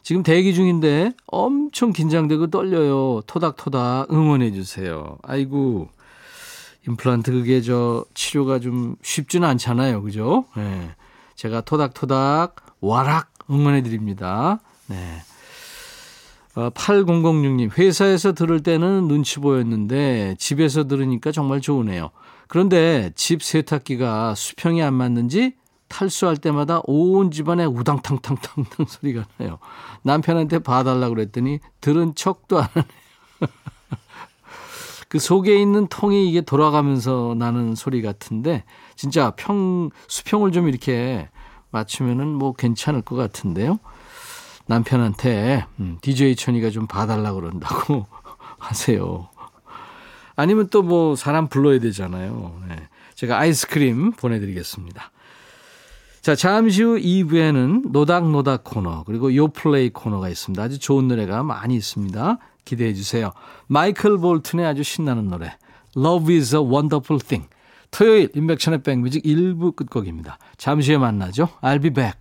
지금 0.03 0.23
대기 0.23 0.53
중인데 0.53 1.13
엄청 1.27 1.93
긴장되고 1.93 2.47
떨려요. 2.47 3.21
토닥토닥 3.27 4.11
응원해 4.11 4.51
주세요. 4.51 5.17
아이고, 5.21 5.89
임플란트 6.87 7.31
그게 7.31 7.61
저 7.61 8.03
치료가 8.15 8.59
좀 8.59 8.95
쉽지는 9.03 9.47
않잖아요. 9.49 10.01
그죠? 10.01 10.45
예. 10.57 10.95
제가 11.35 11.61
토닥토닥 11.61 12.55
와락 12.81 13.31
응원해 13.49 13.83
드립니다. 13.83 14.59
네. 14.87 15.21
8006님, 16.55 17.69
어, 17.69 17.73
회사에서 17.77 18.33
들을 18.33 18.61
때는 18.61 19.07
눈치 19.07 19.39
보였는데 19.39 20.35
집에서 20.37 20.85
들으니까 20.85 21.31
정말 21.31 21.61
좋으네요. 21.61 22.11
그런데 22.47 23.11
집 23.15 23.41
세탁기가 23.43 24.35
수평이 24.35 24.83
안 24.83 24.93
맞는지 24.93 25.53
탈수할 25.87 26.37
때마다 26.37 26.81
온 26.85 27.31
집안에 27.31 27.65
우당탕탕탕탕 27.65 28.85
소리가 28.87 29.25
나요. 29.37 29.59
남편한테 30.03 30.59
봐달라고 30.59 31.15
그랬더니 31.15 31.59
들은 31.79 32.15
척도 32.15 32.59
안 32.59 32.65
하네요. 32.65 32.85
그 35.09 35.19
속에 35.19 35.59
있는 35.61 35.87
통이 35.87 36.29
이게 36.29 36.41
돌아가면서 36.41 37.35
나는 37.37 37.75
소리 37.75 38.01
같은데 38.01 38.63
진짜 38.95 39.31
평 39.35 39.89
수평을 40.07 40.53
좀 40.53 40.69
이렇게 40.69 41.29
맞추면은 41.71 42.27
뭐 42.27 42.53
괜찮을 42.53 43.01
것 43.01 43.15
같은데요. 43.15 43.79
남편한테 44.71 45.65
음, 45.79 45.97
DJ 46.01 46.35
천이가 46.37 46.69
좀 46.69 46.87
봐달라 46.87 47.33
그런다고 47.33 48.07
하세요. 48.57 49.27
아니면 50.35 50.69
또 50.69 50.81
뭐 50.81 51.15
사람 51.15 51.47
불러야 51.47 51.79
되잖아요. 51.79 52.61
네. 52.69 52.75
제가 53.15 53.37
아이스크림 53.37 54.11
보내드리겠습니다. 54.13 55.11
자, 56.21 56.35
잠시 56.35 56.83
후 56.83 56.97
2부에는 56.97 57.91
노닥노닥 57.91 58.63
코너, 58.63 59.03
그리고 59.05 59.35
요플레이 59.35 59.89
코너가 59.89 60.29
있습니다. 60.29 60.61
아주 60.61 60.79
좋은 60.79 61.07
노래가 61.07 61.43
많이 61.43 61.75
있습니다. 61.75 62.37
기대해 62.63 62.93
주세요. 62.93 63.31
마이클 63.67 64.17
볼튼의 64.17 64.65
아주 64.65 64.83
신나는 64.83 65.27
노래, 65.27 65.57
Love 65.97 66.35
is 66.35 66.55
a 66.55 66.61
Wonderful 66.61 67.19
Thing. 67.19 67.49
토요일 67.89 68.29
인백천의 68.35 68.83
백뮤직 68.83 69.23
1부 69.23 69.75
끝곡입니다. 69.75 70.37
잠시 70.57 70.91
후에 70.91 70.99
만나죠. 70.99 71.49
I'll 71.61 71.81
be 71.81 71.89
back. 71.89 72.20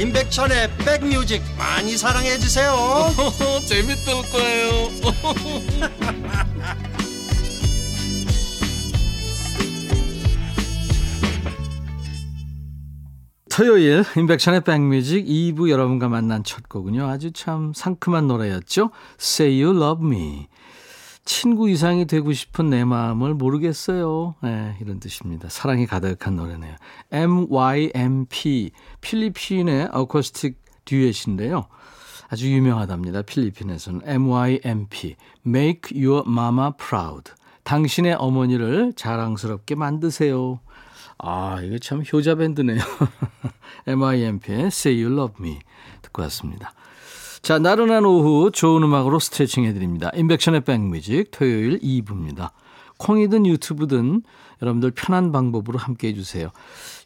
임백천의 0.00 0.70
백뮤직 0.78 1.42
많이 1.58 1.98
사랑해 1.98 2.38
주세요. 2.38 2.72
재밌을 3.68 4.14
거예요. 4.32 4.88
토요일 13.50 14.04
임백천의 14.16 14.62
백뮤직 14.62 15.26
2부 15.26 15.68
여러분과 15.68 16.08
만난 16.08 16.44
첫 16.44 16.66
곡은요. 16.66 17.06
아주 17.06 17.30
참 17.32 17.74
상큼한 17.74 18.26
노래였죠. 18.26 18.92
Say 19.20 19.62
You 19.62 19.76
Love 19.76 20.06
Me. 20.06 20.46
친구 21.24 21.68
이상이 21.68 22.06
되고 22.06 22.32
싶은 22.32 22.70
내 22.70 22.84
마음을 22.84 23.34
모르겠어요. 23.34 24.34
네, 24.42 24.76
이런 24.80 25.00
뜻입니다. 25.00 25.48
사랑이 25.48 25.86
가득한 25.86 26.36
노래네요. 26.36 26.74
MYMP, 27.10 28.70
필리핀의 29.00 29.88
어쿠스틱 29.92 30.58
듀엣인데요. 30.84 31.66
아주 32.28 32.50
유명하답니다. 32.50 33.22
필리핀에서는 33.22 34.02
MYMP, 34.04 35.16
Make 35.46 36.04
Your 36.04 36.24
Mama 36.28 36.70
Proud. 36.78 37.32
당신의 37.64 38.14
어머니를 38.14 38.92
자랑스럽게 38.96 39.74
만드세요. 39.74 40.60
아, 41.18 41.60
이게 41.62 41.78
참 41.78 42.02
효자 42.10 42.36
밴드네요. 42.36 42.80
MIMP의 43.86 44.66
Say 44.66 45.02
You 45.02 45.16
Love 45.16 45.36
Me 45.40 45.58
듣고 46.02 46.22
왔습니다. 46.22 46.72
자, 47.42 47.58
나른한 47.58 48.04
오후 48.04 48.50
좋은 48.50 48.82
음악으로 48.82 49.18
스트레칭 49.18 49.64
해드립니다. 49.64 50.10
인백션의 50.14 50.60
백뮤직 50.60 51.30
토요일 51.30 51.78
2부입니다. 51.80 52.50
콩이든 52.98 53.46
유튜브든 53.46 54.22
여러분들 54.60 54.90
편한 54.90 55.32
방법으로 55.32 55.78
함께 55.78 56.08
해주세요. 56.08 56.50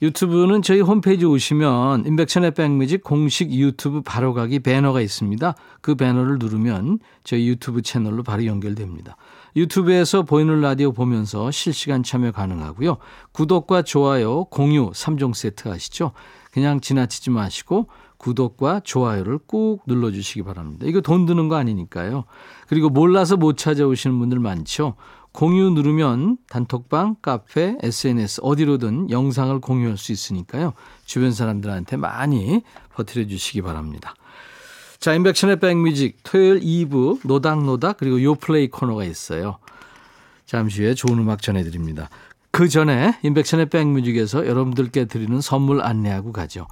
유튜브는 0.02 0.62
저희 0.62 0.80
홈페이지 0.80 1.24
오시면 1.24 2.06
인백션의 2.06 2.50
백뮤직 2.50 3.04
공식 3.04 3.52
유튜브 3.52 4.02
바로가기 4.02 4.58
배너가 4.58 5.00
있습니다. 5.00 5.54
그 5.80 5.94
배너를 5.94 6.40
누르면 6.40 6.98
저희 7.22 7.46
유튜브 7.46 7.82
채널로 7.82 8.24
바로 8.24 8.44
연결됩니다. 8.44 9.16
유튜브에서 9.54 10.24
보이는 10.24 10.60
라디오 10.60 10.90
보면서 10.90 11.52
실시간 11.52 12.02
참여 12.02 12.32
가능하고요. 12.32 12.96
구독과 13.30 13.82
좋아요, 13.82 14.46
공유 14.46 14.90
3종 14.90 15.32
세트 15.32 15.68
아시죠? 15.68 16.10
그냥 16.50 16.80
지나치지 16.80 17.30
마시고 17.30 17.88
구독과 18.24 18.80
좋아요를 18.84 19.38
꾹 19.46 19.82
눌러주시기 19.86 20.44
바랍니다. 20.44 20.86
이거 20.88 21.02
돈 21.02 21.26
드는 21.26 21.48
거 21.48 21.56
아니니까요. 21.56 22.24
그리고 22.68 22.88
몰라서 22.88 23.36
못 23.36 23.58
찾아오시는 23.58 24.18
분들 24.18 24.38
많죠. 24.38 24.94
공유 25.32 25.68
누르면 25.68 26.38
단톡방, 26.48 27.16
카페, 27.20 27.76
SNS 27.82 28.40
어디로든 28.42 29.10
영상을 29.10 29.60
공유할 29.60 29.98
수 29.98 30.10
있으니까요. 30.10 30.72
주변 31.04 31.32
사람들한테 31.32 31.98
많이 31.98 32.62
버텨 32.94 33.26
주시기 33.26 33.60
바랍니다. 33.60 34.14
자, 34.98 35.12
임백천의 35.12 35.60
백뮤직 35.60 36.20
토요일 36.22 36.60
2부 36.60 37.26
노닥노닥 37.26 37.98
그리고 37.98 38.22
요플레이 38.22 38.70
코너가 38.70 39.04
있어요. 39.04 39.58
잠시 40.46 40.82
후에 40.82 40.94
좋은 40.94 41.18
음악 41.18 41.42
전해드립니다. 41.42 42.08
그 42.52 42.68
전에 42.68 43.18
임백천의 43.22 43.68
백뮤직에서 43.68 44.46
여러분들께 44.46 45.06
드리는 45.06 45.38
선물 45.42 45.82
안내하고 45.82 46.32
가죠. 46.32 46.68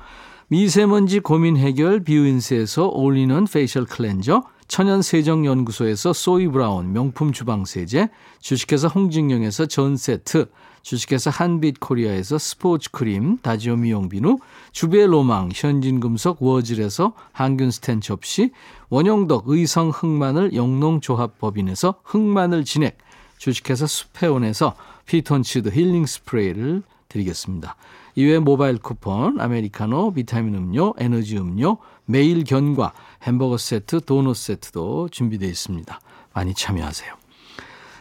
미세먼지 0.52 1.21
고민 1.21 1.56
해결 1.56 2.04
비우인스에서 2.04 2.88
올리는 2.88 3.47
페이셜 3.47 3.87
클렌저 3.87 4.42
천연 4.68 5.00
세정 5.00 5.47
연구소에서 5.47 6.12
소이 6.12 6.47
브라운 6.49 6.92
명품 6.92 7.32
주방 7.32 7.64
세제, 7.64 8.11
주식회사 8.38 8.88
홍진경에서 8.88 9.64
전 9.64 9.97
세트, 9.97 10.50
주식회사 10.82 11.30
한빛코리아에서 11.30 12.37
스포츠 12.37 12.90
크림, 12.90 13.38
다지오 13.38 13.76
미용 13.76 14.11
비누, 14.11 14.40
주베 14.73 15.06
로망, 15.06 15.49
현진금속 15.54 16.42
워즐에서 16.42 17.14
항균 17.32 17.71
스텐 17.71 18.02
접시, 18.02 18.50
원형덕 18.90 19.44
의성 19.47 19.88
흑마늘 19.88 20.52
영농조합법인에서 20.52 21.94
흑마늘 22.04 22.66
진액, 22.66 22.99
주식회사 23.38 23.87
수페온에서 23.87 24.75
피톤치드 25.06 25.71
힐링 25.71 26.04
스프레이를 26.04 26.82
드리겠습니다. 27.09 27.75
이외에 28.14 28.38
모바일 28.38 28.78
쿠폰, 28.78 29.40
아메리카노, 29.40 30.12
비타민 30.12 30.54
음료, 30.54 30.95
에너지 30.99 31.38
음료, 31.38 31.78
매일 32.04 32.45
견과, 32.45 32.92
햄버거 33.23 33.57
세트, 33.57 34.02
도넛 34.02 34.37
세트도 34.37 35.09
준비되어 35.11 35.49
있습니다. 35.49 36.00
많이 36.35 36.54
참여하세요. 36.54 37.14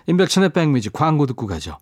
임백천의 0.08 0.50
백뮤직 0.50 0.94
광고 0.94 1.26
듣고 1.26 1.48
가죠. 1.48 1.78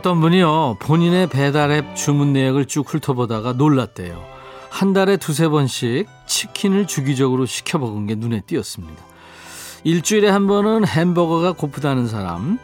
어떤 0.00 0.22
분이요, 0.22 0.78
본인의 0.80 1.28
배달 1.28 1.70
앱 1.72 1.94
주문 1.94 2.32
내역을 2.32 2.64
쭉 2.64 2.86
훑어보다가 2.88 3.52
놀랐대요. 3.52 4.24
한 4.70 4.94
달에 4.94 5.18
두세 5.18 5.48
번씩 5.48 6.06
치킨을 6.26 6.86
주기적으로 6.86 7.44
시켜 7.44 7.76
먹은 7.76 8.06
게 8.06 8.14
눈에 8.14 8.40
띄었습니다. 8.46 8.94
일주일에 9.84 10.30
한 10.30 10.46
번은 10.46 10.86
햄버거가 10.86 11.52
고프다는 11.52 12.08
사람, 12.08 12.58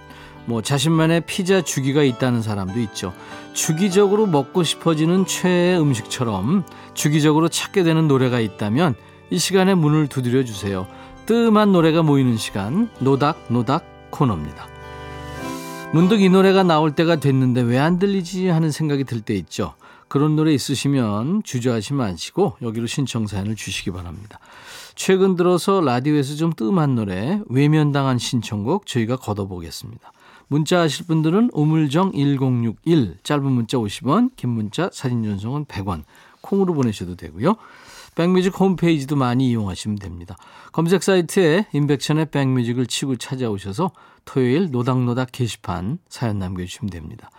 뭐 0.47 0.63
자신만의 0.63 1.25
피자 1.27 1.61
주기가 1.61 2.03
있다는 2.05 2.41
사람도 2.41 2.81
있죠. 2.81 3.13
주기적으로 3.53 4.25
먹고 4.25 4.63
싶어지는 4.63 5.27
최애 5.27 5.77
음식처럼 5.77 6.65
주기적으로 6.95 7.51
찾게 7.51 7.83
되는 7.83 8.09
노래가 8.09 8.41
있다면 8.41 8.95
이 9.29 9.39
시간에 9.39 9.75
문을 9.75 10.07
두드려 10.07 10.43
주세요. 10.43 10.87
뜸한 11.27 11.73
노래가 11.73 12.03
모이는 12.03 12.39
시간, 12.39 12.89
노닥노닥 12.99 13.47
노닥 13.51 14.11
코너입니다. 14.11 14.76
문득 15.93 16.21
이 16.21 16.29
노래가 16.29 16.63
나올 16.63 16.95
때가 16.95 17.17
됐는데 17.17 17.63
왜 17.63 17.79
안 17.79 17.99
들리지 17.99 18.49
하는 18.49 18.71
생각이 18.71 19.05
들 19.05 19.21
때 19.23 19.35
있죠. 19.35 19.75
그런 20.09 20.37
노래 20.37 20.53
있으시면 20.53 21.43
주저하지 21.43 21.95
마시고 21.95 22.57
여기로 22.63 22.87
신청 22.87 23.27
사연을 23.27 23.57
주시기 23.57 23.91
바랍니다. 23.93 24.39
최근 24.95 25.37
들어서 25.37 25.81
라디오에서 25.81 26.37
좀 26.37 26.53
뜸한 26.53 26.95
노래 26.95 27.41
외면당한 27.49 28.19
신청곡 28.19 28.87
저희가 28.87 29.17
걷어보겠습니다. 29.17 30.13
문자 30.49 30.81
하실 30.81 31.07
분들은 31.07 31.51
우물정 31.53 32.13
1061 32.13 33.19
짧은 33.23 33.45
문자 33.45 33.79
50원 33.79 34.31
긴 34.37 34.51
문자 34.51 34.91
사진 34.93 35.23
전송은 35.25 35.65
100원 35.65 36.03
콩으로 36.41 36.75
보내셔도 36.75 37.17
되고요. 37.17 37.57
백뮤직 38.15 38.59
홈페이지도 38.59 39.17
많이 39.17 39.51
이용하시면 39.51 39.99
됩니다. 39.99 40.37
검색 40.73 41.03
사이트에 41.03 41.67
인백션의 41.73 42.27
백뮤직을 42.31 42.87
치고 42.87 43.17
찾아오셔서 43.17 43.91
토요일 44.27 44.71
노닥노닥 44.71 45.33
게시판 45.33 45.99
사연 46.11 46.39
남겨주시면 46.39 46.91
됩니다. 46.91 47.31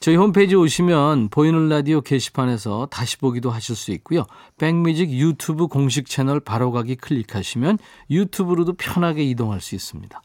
저희 0.00 0.16
홈페이지 0.16 0.56
오시면 0.56 1.28
보이는 1.28 1.68
라디오 1.68 2.00
게시판에서 2.00 2.88
다시 2.90 3.18
보기도 3.18 3.50
하실 3.52 3.76
수 3.76 3.92
있고요. 3.92 4.24
백뮤직 4.58 5.10
유튜브 5.10 5.68
공식 5.68 6.06
채널 6.06 6.40
바로가기 6.40 6.96
클릭하시면 6.96 7.78
유튜브로도 8.10 8.72
편하게 8.72 9.22
이동할 9.22 9.60
수 9.60 9.76
있습니다. 9.76 10.20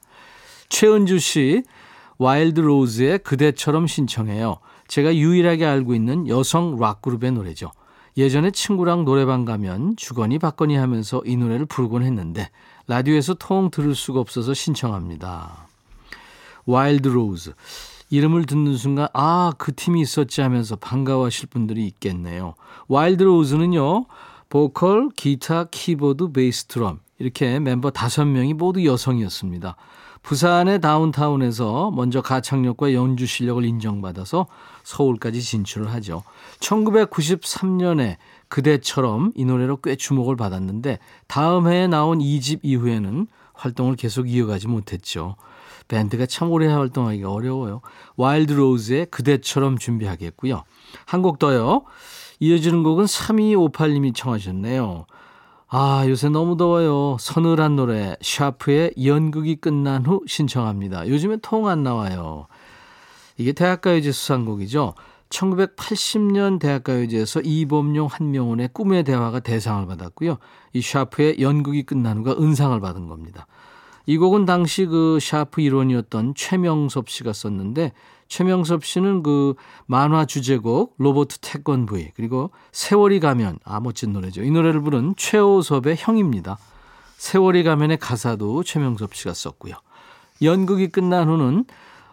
최은주 0.70 1.20
씨, 1.20 1.62
와일드 2.18 2.60
로즈의 2.60 3.20
그대처럼 3.20 3.86
신청해요. 3.86 4.58
제가 4.88 5.16
유일하게 5.16 5.66
알고 5.66 5.94
있는 5.94 6.28
여성 6.28 6.78
락그룹의 6.80 7.34
노래죠. 7.34 7.72
예전에 8.18 8.50
친구랑 8.50 9.06
노래방 9.06 9.46
가면 9.46 9.96
주거니 9.96 10.40
받거니 10.40 10.76
하면서 10.76 11.22
이 11.24 11.38
노래를 11.38 11.68
부르곤 11.68 12.02
했는데 12.02 12.50
라디오에서 12.88 13.36
통 13.36 13.70
들을 13.70 13.94
수가 13.94 14.20
없어서 14.20 14.56
신청합니다. 14.56 15.68
와일드 16.68 17.08
로즈. 17.08 17.54
이름을 18.10 18.46
듣는 18.46 18.78
순간 18.78 19.08
아, 19.14 19.52
그 19.58 19.74
팀이 19.74 20.00
있었지 20.02 20.42
하면서 20.42 20.76
반가워하실 20.76 21.50
분들이 21.50 21.88
있겠네요. 21.88 22.54
와일드 22.88 23.24
로즈는요. 23.24 24.06
보컬, 24.50 25.10
기타, 25.16 25.66
키보드, 25.66 26.32
베이스 26.32 26.66
드럼 26.66 27.00
이렇게 27.20 27.60
멤버 27.60 27.90
다섯 27.90 28.26
명이 28.26 28.54
모두 28.54 28.86
여성이었습니다. 28.86 29.76
부산의 30.24 30.82
다운타운에서 30.82 31.92
먼저 31.92 32.22
가창력과 32.22 32.94
연주 32.94 33.26
실력을 33.26 33.64
인정받아서 33.64 34.48
서울까지 34.84 35.42
진출을 35.42 35.92
하죠. 35.94 36.24
1993년에 36.60 38.18
그대처럼 38.50 39.32
이 39.36 39.46
노래로 39.46 39.78
꽤 39.78 39.96
주목을 39.96 40.36
받았는데 40.36 41.00
다음 41.28 41.68
해에 41.68 41.88
나온 41.88 42.20
2집 42.20 42.60
이후에는 42.64 43.28
활동을 43.54 43.96
계속 43.96 44.30
이어가지 44.30 44.68
못했죠. 44.68 45.36
밴드가 45.88 46.26
참 46.26 46.52
오래 46.52 46.68
활동하기가 46.68 47.32
어려워요. 47.32 47.82
와일드 48.16 48.54
로즈의 48.54 49.08
그대처럼 49.08 49.78
준비하겠고요. 49.78 50.64
한 51.06 51.22
곡 51.22 51.40
더요. 51.40 51.84
이어지는 52.40 52.84
곡은 52.84 53.06
3258님이 53.06 54.14
청하셨네요. 54.16 55.06
아, 55.70 56.06
요새 56.08 56.30
너무 56.30 56.56
더워요. 56.56 57.18
서늘한 57.20 57.76
노래, 57.76 58.16
샤프의 58.22 58.94
연극이 59.04 59.56
끝난 59.58 60.06
후 60.06 60.22
신청합니다. 60.28 61.08
요즘에 61.10 61.38
통 61.42 61.68
안 61.68 61.84
나와요. 61.84 62.48
이게 63.38 63.52
대학가요제 63.52 64.12
수상곡이죠. 64.12 64.94
1980년 65.30 66.60
대학가요제에서 66.60 67.42
이범용 67.42 68.08
한명훈의 68.10 68.70
꿈의 68.74 69.04
대화가 69.04 69.42
대상을 69.42 69.86
받았고요. 69.88 70.38
이 70.74 70.82
샤프의 70.82 71.42
연극이 71.42 71.84
끝난 71.84 72.20
후가 72.20 72.34
은상을 72.40 72.80
받은 72.80 73.08
겁니다. 73.08 73.46
이 74.08 74.18
곡은 74.18 74.46
당시 74.46 74.86
그 74.86 75.20
샤프 75.22 75.62
일원이었던 75.62 76.34
최명섭 76.36 77.10
씨가 77.10 77.34
썼는데 77.34 77.92
최명섭 78.30 78.86
씨는 78.86 79.22
그 79.22 79.54
만화 79.86 80.26
주제곡 80.26 80.96
로보트 80.98 81.40
태권브이 81.40 82.12
그리고 82.16 82.52
세월이 82.72 83.20
가면 83.20 83.60
아 83.66 83.80
멋진 83.82 84.14
노래죠. 84.14 84.44
이 84.44 84.50
노래를 84.50 84.82
부른 84.82 85.16
최호섭의 85.18 85.98
형입니다. 85.98 86.58
세월이 87.18 87.64
가면의 87.64 87.98
가사도 87.98 88.64
최명섭 88.64 89.14
씨가 89.14 89.34
썼고요. 89.34 89.76
연극이 90.42 90.88
끝난 90.88 91.28
후는 91.28 91.66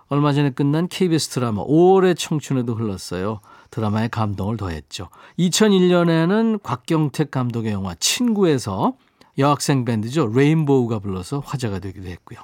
얼마 0.08 0.32
전에 0.32 0.50
끝난 0.50 0.88
KBS 0.88 1.28
드라마 1.30 1.64
5월의 1.64 2.18
청춘에도 2.18 2.74
흘렀어요. 2.74 3.40
드라마의 3.70 4.08
감동을 4.08 4.56
더했죠. 4.56 5.08
2001년에는 5.38 6.62
곽경택 6.62 7.30
감독의 7.30 7.72
영화 7.72 7.94
친구에서 7.94 8.94
여학생 9.38 9.84
밴드죠. 9.84 10.28
레인보우가 10.28 10.98
불러서 11.00 11.40
화제가 11.40 11.78
되기도 11.80 12.08
했고요. 12.08 12.38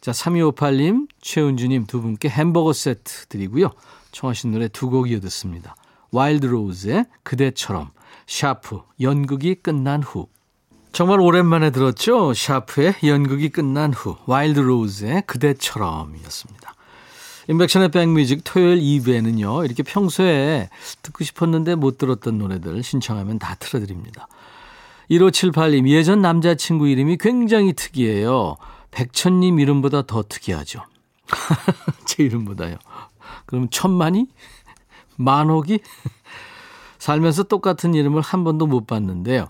자, 0.00 0.12
3258님, 0.12 1.08
최은주님 1.20 1.86
두 1.86 2.00
분께 2.00 2.28
햄버거 2.28 2.72
세트 2.72 3.26
드리고요. 3.26 3.70
청하신 4.12 4.52
노래 4.52 4.68
두 4.68 4.90
곡 4.90 5.10
이어 5.10 5.20
듣습니다. 5.20 5.74
와일드 6.12 6.46
로즈의 6.46 7.06
그대처럼, 7.22 7.90
샤프, 8.26 8.80
연극이 9.00 9.54
끝난 9.56 10.02
후. 10.02 10.28
정말 10.92 11.20
오랜만에 11.20 11.70
들었죠. 11.70 12.32
샤프의 12.32 12.94
연극이 13.04 13.50
끝난 13.50 13.92
후 13.92 14.16
와일드 14.26 14.60
로즈의 14.60 15.22
그대처럼이었습니다. 15.26 16.74
임백천의 17.48 17.90
백뮤직 17.90 18.42
토요일 18.44 18.80
2부에는요. 18.80 19.64
이렇게 19.64 19.82
평소에 19.82 20.68
듣고 21.02 21.24
싶었는데 21.24 21.74
못 21.74 21.98
들었던 21.98 22.38
노래들 22.38 22.82
신청하면 22.82 23.38
다 23.38 23.54
틀어드립니다. 23.58 24.28
1578님 25.10 25.88
예전 25.88 26.20
남자친구 26.20 26.88
이름이 26.88 27.16
굉장히 27.18 27.72
특이해요. 27.72 28.56
백천님 28.90 29.58
이름보다 29.60 30.02
더 30.02 30.22
특이하죠. 30.22 30.82
제 32.06 32.24
이름보다요. 32.24 32.76
그럼 33.46 33.68
천만이? 33.70 34.28
만옥이? 35.16 35.80
살면서 36.98 37.44
똑같은 37.44 37.94
이름을 37.94 38.22
한 38.22 38.44
번도 38.44 38.66
못 38.66 38.86
봤는데요. 38.86 39.48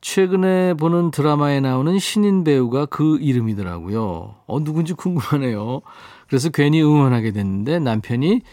최근에 0.00 0.74
보는 0.74 1.12
드라마에 1.12 1.60
나오는 1.60 1.98
신인 1.98 2.44
배우가 2.44 2.86
그 2.86 3.18
이름이더라고요. 3.20 4.34
어, 4.46 4.64
누군지 4.64 4.94
궁금하네요. 4.94 5.80
그래서 6.26 6.48
괜히 6.50 6.82
응원하게 6.82 7.30
됐는데 7.30 7.78
남편이 7.78 8.40
그 8.40 8.46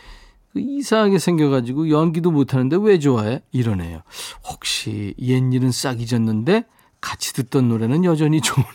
이상하게 0.56 1.20
생겨가지고 1.20 1.90
연기도 1.90 2.32
못하는데 2.32 2.78
왜 2.82 3.00
좋아해? 3.00 3.42
이러네요. 3.52 4.02
혹시 4.50 5.14
옛 5.20 5.44
일은 5.54 5.72
싹 5.72 6.00
잊었는데 6.02 6.66
같이 7.02 7.34
듣던 7.34 7.70
노래는 7.70 8.04
여전히 8.06 8.42
좋네요. 8.42 8.70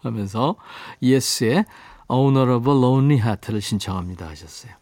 하면서 0.00 0.56
예스의 1.02 1.56
a 1.56 1.66
Lonely 2.08 3.16
Heart를 3.20 3.60
신청합니다 3.60 4.28
하셨어요. 4.28 4.72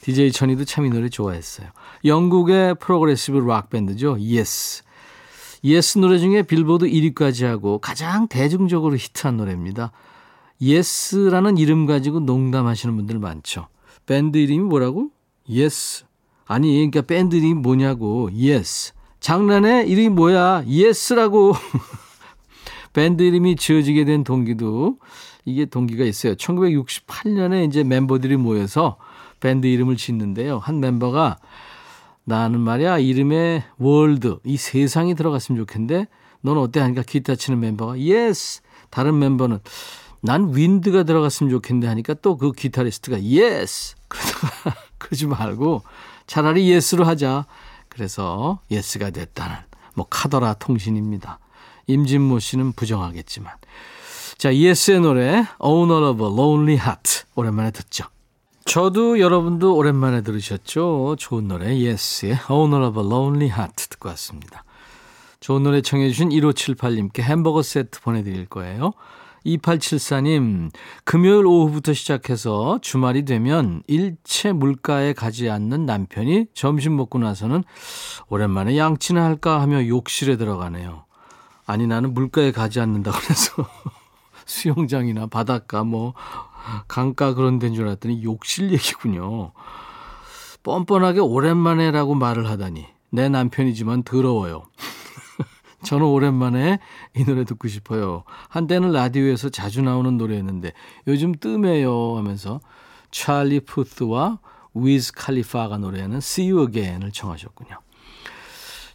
DJ 0.00 0.32
천이도 0.32 0.64
참 0.64 0.86
이 0.86 0.90
노래 0.90 1.08
좋아했어요. 1.08 1.68
영국의 2.04 2.76
프로그레시브 2.76 3.38
락 3.38 3.70
밴드죠. 3.70 4.16
예스. 4.20 4.84
예스 5.64 5.98
노래 5.98 6.18
중에 6.18 6.42
빌보드 6.42 6.86
1위까지 6.86 7.44
하고 7.44 7.78
가장 7.78 8.28
대중적으로 8.28 8.96
히트한 8.96 9.36
노래입니다. 9.36 9.90
예스라는 10.60 11.58
이름 11.58 11.86
가지고 11.86 12.20
농담하시는 12.20 12.94
분들 12.96 13.18
많죠. 13.18 13.66
밴드 14.06 14.38
이름이 14.38 14.60
뭐라고? 14.60 15.10
예스. 15.48 16.04
아니, 16.46 16.74
그러니까 16.74 17.02
밴드 17.02 17.36
이름이 17.36 17.54
뭐냐고. 17.54 18.30
예스. 18.32 18.92
장난해? 19.20 19.84
이름이 19.86 20.10
뭐야? 20.10 20.64
예스라고. 20.66 21.54
밴드 22.92 23.22
이름이 23.22 23.56
지어지게 23.56 24.04
된 24.04 24.24
동기도 24.24 24.98
이게 25.44 25.66
동기가 25.66 26.04
있어요. 26.04 26.34
1968년에 26.34 27.66
이제 27.66 27.84
멤버들이 27.84 28.36
모여서 28.36 28.96
밴드 29.40 29.66
이름을 29.66 29.96
짓는데요. 29.96 30.58
한 30.58 30.80
멤버가 30.80 31.38
나는 32.24 32.60
말이야 32.60 32.98
이름에 32.98 33.64
world 33.78 34.38
이 34.44 34.56
세상이 34.56 35.14
들어갔으면 35.14 35.60
좋겠는데 35.60 36.08
넌 36.40 36.58
어때 36.58 36.80
하니까 36.80 37.02
기타 37.02 37.36
치는 37.36 37.60
멤버가 37.60 37.98
yes 38.00 38.62
다른 38.90 39.18
멤버는 39.18 39.60
난 40.22 40.54
wind가 40.56 41.04
들어갔으면 41.04 41.50
좋겠는데 41.50 41.86
하니까 41.86 42.14
또 42.14 42.36
그 42.36 42.50
기타리스트가 42.52 43.22
yes 43.22 43.94
그러다가 44.08 44.74
그러지 44.98 45.26
말고 45.26 45.82
차라리 46.26 46.70
예스로 46.70 47.04
하자 47.04 47.46
그래서 47.88 48.60
예스가 48.70 49.10
됐다는 49.10 49.56
뭐 49.94 50.06
카더라 50.08 50.54
통신입니다 50.54 51.38
임진모 51.86 52.38
씨는 52.38 52.72
부정하겠지만 52.72 53.52
자 54.38 54.54
예스의 54.54 55.00
노래 55.00 55.46
Owner 55.58 56.10
of 56.10 56.22
a 56.22 56.32
Lonely 56.32 56.74
Heart 56.74 57.24
오랜만에 57.34 57.70
듣죠 57.70 58.04
저도 58.66 59.20
여러분도 59.20 59.76
오랜만에 59.76 60.22
들으셨죠? 60.22 61.14
좋은 61.20 61.46
노래 61.46 61.78
예스의 61.78 62.36
Owner 62.50 62.88
of 62.88 63.00
a 63.00 63.06
Lonely 63.06 63.46
Heart 63.46 63.90
듣고 63.90 64.08
왔습니다. 64.08 64.64
좋은 65.38 65.62
노래 65.62 65.80
청해 65.80 66.08
주신 66.08 66.30
1578님께 66.30 67.20
햄버거 67.20 67.62
세트 67.62 68.00
보내드릴 68.00 68.46
거예요. 68.46 68.92
2874님, 69.46 70.70
금요일 71.04 71.46
오후부터 71.46 71.92
시작해서 71.92 72.78
주말이 72.82 73.24
되면 73.24 73.82
일체 73.86 74.52
물가에 74.52 75.12
가지 75.12 75.48
않는 75.48 75.86
남편이 75.86 76.46
점심 76.52 76.96
먹고 76.96 77.18
나서는 77.18 77.62
오랜만에 78.28 78.76
양치나 78.76 79.24
할까 79.24 79.60
하며 79.60 79.86
욕실에 79.86 80.36
들어가네요. 80.36 81.04
아니, 81.64 81.86
나는 81.86 82.12
물가에 82.12 82.50
가지 82.52 82.80
않는다고 82.80 83.16
그래서 83.18 83.52
수영장이나 84.46 85.26
바닷가 85.26 85.84
뭐 85.84 86.14
강가 86.88 87.34
그런 87.34 87.58
데인 87.58 87.74
줄 87.74 87.86
알았더니 87.86 88.22
욕실 88.24 88.72
얘기군요. 88.72 89.52
뻔뻔하게 90.62 91.20
오랜만에라고 91.20 92.14
말을 92.14 92.48
하다니 92.48 92.86
내 93.10 93.28
남편이지만 93.28 94.02
더러워요. 94.02 94.64
저는 95.86 96.04
오랜만에 96.04 96.80
이 97.16 97.24
노래 97.24 97.44
듣고 97.44 97.68
싶어요. 97.68 98.24
한때는 98.48 98.92
라디오에서 98.92 99.48
자주 99.50 99.82
나오는 99.82 100.16
노래였는데 100.18 100.72
요즘 101.06 101.32
뜸해요 101.32 102.16
하면서 102.16 102.60
찰리 103.10 103.60
푸스와 103.60 104.40
위즈 104.74 105.12
칼리파가 105.14 105.78
노래하는 105.78 106.18
See 106.18 106.50
You 106.50 106.66
Again을 106.68 107.12
청하셨군요. 107.12 107.78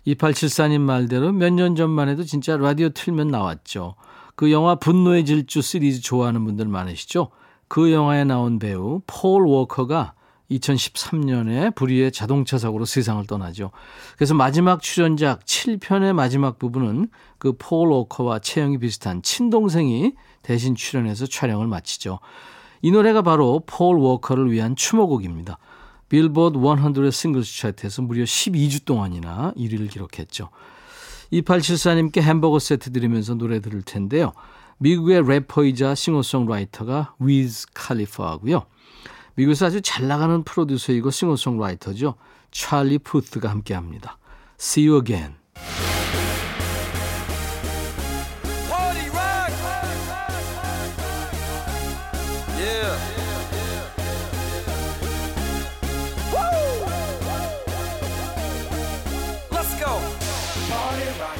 2874님 0.08 0.82
말대로 0.82 1.32
몇 1.32 1.54
년 1.54 1.75
전만 1.75 2.10
해도 2.10 2.23
진짜 2.23 2.58
라디오 2.58 2.89
틀면 2.89 3.30
나왔죠. 3.30 3.95
그 4.36 4.51
영화 4.51 4.75
분노의 4.75 5.25
질주 5.25 5.62
시리즈 5.62 6.01
좋아하는 6.01 6.43
분들 6.45 6.67
많으시죠? 6.67 7.30
그 7.67 7.91
영화에 7.91 8.23
나온 8.25 8.60
배우 8.60 9.01
폴 9.08 9.47
워커가 9.47 10.13
2013년에 10.51 11.73
불의의 11.75 12.11
자동차 12.11 12.57
사고로 12.57 12.85
세상을 12.85 13.25
떠나죠. 13.25 13.71
그래서 14.15 14.33
마지막 14.33 14.81
출연작 14.81 15.45
7편의 15.45 16.13
마지막 16.13 16.59
부분은 16.59 17.09
그폴 17.37 17.89
워커와 17.91 18.39
체형이 18.39 18.77
비슷한 18.79 19.21
친동생이 19.21 20.13
대신 20.41 20.75
출연해서 20.75 21.25
촬영을 21.25 21.67
마치죠. 21.67 22.19
이 22.81 22.91
노래가 22.91 23.21
바로 23.21 23.63
폴 23.65 23.97
워커를 23.99 24.51
위한 24.51 24.75
추모곡입니다. 24.75 25.57
빌보드 26.09 26.59
100 26.59 27.13
singles 27.13 27.58
차트에서 27.57 28.01
무려 28.01 28.23
12주 28.23 28.85
동안이나 28.85 29.53
1위를 29.55 29.89
기록했죠. 29.89 30.49
2874님께 31.31 32.21
햄버거 32.21 32.59
세트 32.59 32.91
드리면서 32.91 33.35
노래 33.35 33.61
들을 33.61 33.81
텐데요. 33.81 34.33
미국의 34.79 35.25
래퍼이자 35.25 35.95
싱어송라이터가 35.95 37.15
위즈 37.19 37.67
칼리파고요. 37.73 38.65
미국에서 39.36 39.67
아주 39.67 39.82
잘 39.82 40.08
나가는 40.08 40.44
프로듀서이고 40.44 41.12
싱어송라이터죠. 41.12 42.15
찰리 42.52 42.98
푸스가 43.00 43.50
함께 43.50 43.74
합니다. 43.74 44.17
See 44.60 44.88
you 44.88 45.00
again. 45.00 45.36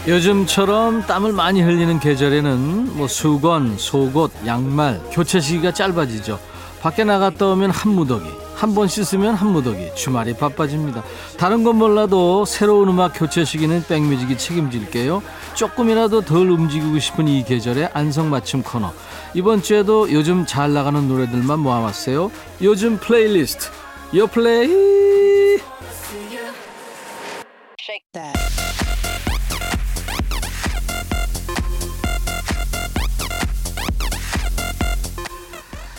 요즘처럼 0.08 1.04
땀을 1.04 1.32
많이 1.32 1.62
흘리는 1.62 2.00
계절에는 2.00 2.98
뭐 2.98 3.08
수건, 3.08 3.78
속옷, 3.78 4.32
양말, 4.48 5.00
교체 5.12 5.40
시기가 5.40 5.74
짧아지죠. 5.74 6.40
밖에 6.82 7.04
나갔다 7.04 7.46
오면 7.48 7.70
한 7.72 7.92
무더기, 7.94 8.28
한 8.56 8.74
번 8.74 8.88
씻으면 8.88 9.36
한 9.36 9.52
무더기, 9.52 9.94
주말이 9.96 10.34
바빠집니다. 10.36 11.04
다른 11.38 11.64
건 11.64 11.78
몰라도 11.78 12.46
새로운 12.46 12.90
음악 12.90 13.14
교체 13.16 13.46
시기는 13.46 13.84
백뮤직이 13.88 14.38
책임질게요. 14.38 15.22
조금이라도 15.56 16.22
덜 16.22 16.50
움직이고 16.50 16.98
싶은 17.00 17.28
이 17.28 17.44
계절의 17.44 17.90
안성맞춤 17.94 18.64
코너. 18.64 18.94
이번 19.34 19.62
주에도 19.62 20.12
요즘 20.12 20.46
잘 20.46 20.74
나가는 20.74 21.08
노래들만 21.08 21.60
모아왔어요. 21.60 22.32
요즘 22.62 22.98
플레이리스트. 22.98 23.68
요플레이. 24.16 25.02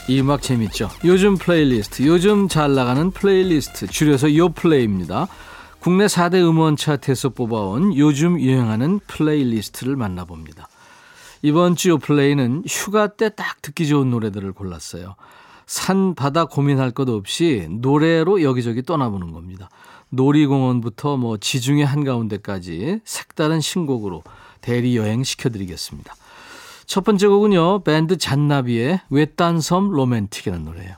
이 0.09 0.21
음악 0.21 0.43
재밌죠? 0.43 0.91
요즘 1.05 1.37
플레이리스트, 1.37 2.05
요즘 2.07 2.49
잘 2.49 2.75
나가는 2.75 3.11
플레이리스트, 3.11 3.87
줄여서 3.87 4.35
요플레이입니다. 4.35 5.29
국내 5.79 6.07
4대 6.07 6.35
음원 6.37 6.77
차트에서 6.77 7.31
뽑아온 7.31 7.97
요즘 7.97 8.41
유행하는 8.41 9.01
플레이리스트를 9.07 9.97
만나봅니다. 9.97 10.69
이번 11.43 11.77
주 11.77 11.91
요플레이는 11.91 12.65
휴가 12.69 13.09
때 13.09 13.29
딱 13.31 13.63
듣기 13.63 13.87
좋은 13.89 14.11
노래들을 14.11 14.53
골랐어요. 14.53 15.15
산, 15.67 16.15
바다 16.15 16.45
고민할 16.45 16.91
것 16.91 17.09
없이 17.09 17.67
노래로 17.71 18.43
여기저기 18.43 18.83
떠나보는 18.83 19.33
겁니다. 19.33 19.69
놀이공원부터 20.11 21.17
뭐 21.17 21.39
지중해 21.39 21.85
한가운데까지 21.85 23.01
색다른 23.05 23.61
신곡으로 23.61 24.23
대리 24.61 24.97
여행 24.97 25.25
시켜드리겠습니다. 25.25 26.15
첫 26.93 27.05
번째 27.05 27.27
곡은요, 27.27 27.85
밴드 27.85 28.19
잔나비의 28.19 29.01
외딴 29.09 29.63
섬 29.63 29.89
로맨틱이라는 29.93 30.63
노래예요. 30.63 30.95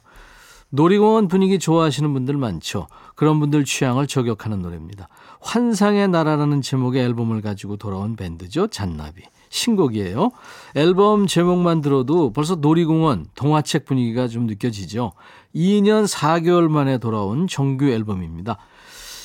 놀이공원 0.71 1.29
분위기 1.29 1.61
좋아하시는 1.61 2.13
분들 2.13 2.37
많죠. 2.37 2.89
그런 3.15 3.39
분들 3.39 3.65
취향을 3.65 4.09
저격하는 4.09 4.61
노래입니다. 4.61 5.07
환상의 5.41 6.09
나라라는 6.09 6.63
제목의 6.63 7.01
앨범을 7.05 7.43
가지고 7.43 7.77
돌아온 7.77 8.17
밴드죠, 8.17 8.67
잔나비. 8.67 9.23
신곡이에요. 9.51 10.33
앨범 10.75 11.29
제목만 11.29 11.81
들어도 11.81 12.33
벌써 12.33 12.57
놀이공원, 12.57 13.27
동화책 13.37 13.85
분위기가 13.85 14.27
좀 14.27 14.47
느껴지죠. 14.47 15.13
2년 15.55 16.09
4개월 16.13 16.69
만에 16.69 16.99
돌아온 16.99 17.47
정규 17.47 17.85
앨범입니다. 17.85 18.59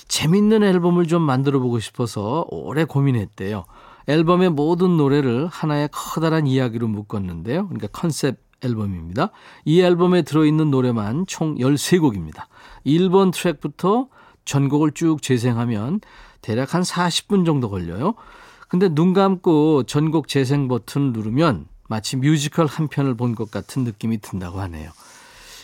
재밌는 0.07 0.61
앨범을 0.61 1.07
좀 1.07 1.23
만들어 1.23 1.57
보고 1.57 1.79
싶어서 1.79 2.45
오래 2.51 2.83
고민했대요. 2.83 3.65
앨범의 4.07 4.49
모든 4.51 4.97
노래를 4.97 5.47
하나의 5.47 5.89
커다란 5.91 6.47
이야기로 6.47 6.87
묶었는데요. 6.87 7.67
그러니까 7.67 7.87
컨셉 7.87 8.39
앨범입니다. 8.61 9.31
이 9.65 9.81
앨범에 9.81 10.23
들어있는 10.23 10.69
노래만 10.71 11.25
총 11.27 11.55
13곡입니다. 11.55 12.43
1번 12.85 13.31
트랙부터 13.31 14.07
전곡을 14.45 14.91
쭉 14.91 15.21
재생하면 15.21 16.01
대략 16.41 16.73
한 16.73 16.81
40분 16.81 17.45
정도 17.45 17.69
걸려요. 17.69 18.15
근데 18.67 18.89
눈 18.89 19.13
감고 19.13 19.83
전곡 19.83 20.27
재생 20.27 20.67
버튼 20.67 21.11
누르면 21.13 21.67
마치 21.87 22.17
뮤지컬 22.17 22.65
한 22.67 22.87
편을 22.87 23.15
본 23.15 23.33
것 23.35 23.49
같은 23.49 23.83
느낌이 23.83 24.19
든다고 24.19 24.59
하네요. 24.61 24.91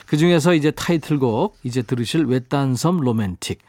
그 0.06 0.18
중에서 0.18 0.54
이제 0.54 0.72
타이틀곡, 0.72 1.58
이제 1.64 1.82
들으실 1.82 2.26
외딴섬 2.26 2.98
로맨틱. 2.98 3.60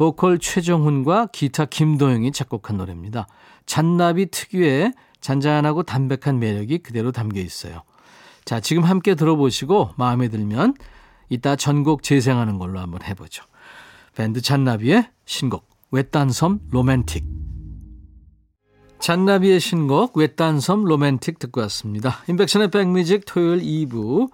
보컬 0.00 0.38
최정훈과 0.38 1.26
기타 1.26 1.66
김도영이 1.66 2.32
작곡한 2.32 2.78
노래입니다. 2.78 3.26
잔나비 3.66 4.30
특유의 4.30 4.94
잔잔하고 5.20 5.82
담백한 5.82 6.38
매력이 6.38 6.78
그대로 6.78 7.12
담겨 7.12 7.38
있어요. 7.42 7.82
자, 8.46 8.60
지금 8.60 8.84
함께 8.84 9.14
들어보시고 9.14 9.90
마음에 9.98 10.28
들면 10.28 10.72
이따 11.28 11.54
전곡 11.54 12.02
재생하는 12.02 12.58
걸로 12.58 12.80
한번 12.80 13.02
해보죠. 13.02 13.44
밴드 14.16 14.40
잔나비의 14.40 15.06
신곡 15.26 15.68
외딴섬 15.90 16.60
로맨틱 16.70 17.26
잔나비의 19.00 19.60
신곡 19.60 20.16
외딴섬 20.16 20.84
로맨틱 20.84 21.38
듣고 21.38 21.60
왔습니다. 21.60 22.22
인백션의 22.26 22.70
백뮤직 22.70 23.24
토요일 23.26 23.60
2부 23.60 24.30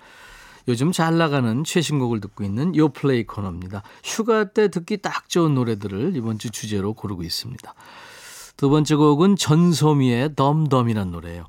요즘 0.68 0.92
잘 0.92 1.16
나가는 1.16 1.64
최신곡을 1.64 2.20
듣고 2.20 2.42
있는 2.44 2.74
요플레이 2.74 3.24
코너입니다. 3.24 3.82
휴가 4.02 4.44
때 4.44 4.68
듣기 4.68 4.98
딱 4.98 5.28
좋은 5.28 5.54
노래들을 5.54 6.16
이번 6.16 6.38
주 6.38 6.50
주제로 6.50 6.92
고르고 6.92 7.22
있습니다. 7.22 7.74
두 8.56 8.70
번째 8.70 8.94
곡은 8.96 9.36
전소미의 9.36 10.34
덤덤이란 10.34 11.10
노래예요. 11.12 11.44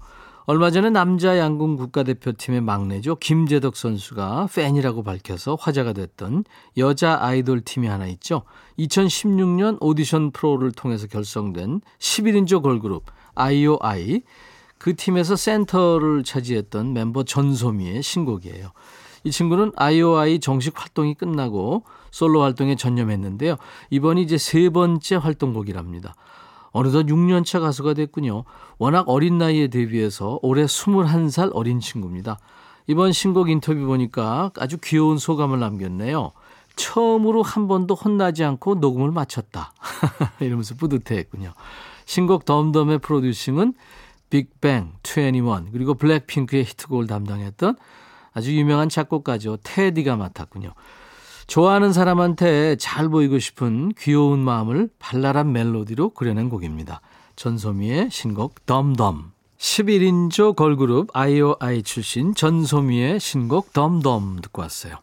얼마 0.50 0.72
전에 0.72 0.90
남자 0.90 1.38
양궁 1.38 1.76
국가대표팀의 1.76 2.62
막내죠. 2.62 3.16
김재덕 3.16 3.76
선수가 3.76 4.48
팬이라고 4.56 5.04
밝혀서 5.04 5.58
화제가 5.60 5.92
됐던 5.92 6.46
여자 6.78 7.18
아이돌 7.20 7.62
팀이 7.62 7.88
하나 7.88 8.08
있죠. 8.08 8.44
2016년 8.80 9.78
오디션 9.82 10.32
프로를 10.32 10.72
통해서 10.72 11.08
결성된 11.08 11.82
11인조 12.00 12.62
걸그룹 12.64 13.04
IOI. 13.36 14.22
그 14.78 14.96
팀에서 14.96 15.36
센터를 15.36 16.24
차지했던 16.24 16.94
멤버 16.94 17.24
전소미의 17.24 18.02
신곡이에요. 18.02 18.72
이 19.24 19.32
친구는 19.32 19.72
IOI 19.76 20.40
정식 20.40 20.80
활동이 20.80 21.14
끝나고 21.14 21.84
솔로 22.12 22.42
활동에 22.42 22.76
전념했는데요. 22.76 23.58
이번이 23.90 24.22
이제 24.22 24.38
세 24.38 24.70
번째 24.70 25.16
활동곡이랍니다. 25.16 26.16
어느덧 26.72 27.06
6년차 27.06 27.60
가수가 27.60 27.94
됐군요. 27.94 28.44
워낙 28.78 29.06
어린 29.08 29.38
나이에 29.38 29.68
데뷔해서 29.68 30.40
올해 30.42 30.66
21살 30.66 31.52
어린 31.54 31.80
친구입니다. 31.80 32.38
이번 32.88 33.12
신곡 33.12 33.50
인터뷰 33.50 33.86
보니까 33.86 34.52
아주 34.58 34.78
귀여운 34.84 35.18
소감을 35.18 35.60
남겼네요. 35.60 36.32
처음으로 36.76 37.42
한 37.42 37.68
번도 37.68 37.96
혼나지 37.96 38.44
않고 38.44 38.76
녹음을 38.76 39.12
마쳤다. 39.12 39.74
이러면서 40.40 40.76
뿌듯해했군요. 40.76 41.54
신곡 42.06 42.46
덤덤의 42.46 43.00
프로듀싱은 43.00 43.74
빅뱅, 44.30 44.94
21 45.04 45.72
그리고 45.72 45.96
블랙핑크의 45.96 46.64
히트곡을 46.64 47.08
담당했던 47.08 47.76
아주 48.38 48.56
유명한 48.56 48.88
작곡가죠. 48.88 49.58
테디가 49.64 50.16
맡았군요. 50.16 50.76
좋아하는 51.48 51.92
사람한테 51.92 52.76
잘 52.76 53.10
보이고 53.10 53.40
싶은 53.40 53.94
귀여운 53.98 54.38
마음을 54.38 54.90
발랄한 55.00 55.52
멜로디로 55.52 56.12
그려낸 56.12 56.48
곡입니다. 56.48 57.02
전소미의 57.36 58.12
신곡 58.12 58.68
덤덤. 58.68 59.32
11인조 59.58 60.56
걸그룹 60.56 61.10
아이오아이 61.14 61.82
출신 61.82 62.36
전소미의 62.36 63.20
신곡 63.20 63.74
덤덤 63.74 64.38
듣고 64.44 64.62
왔어요. 64.62 64.98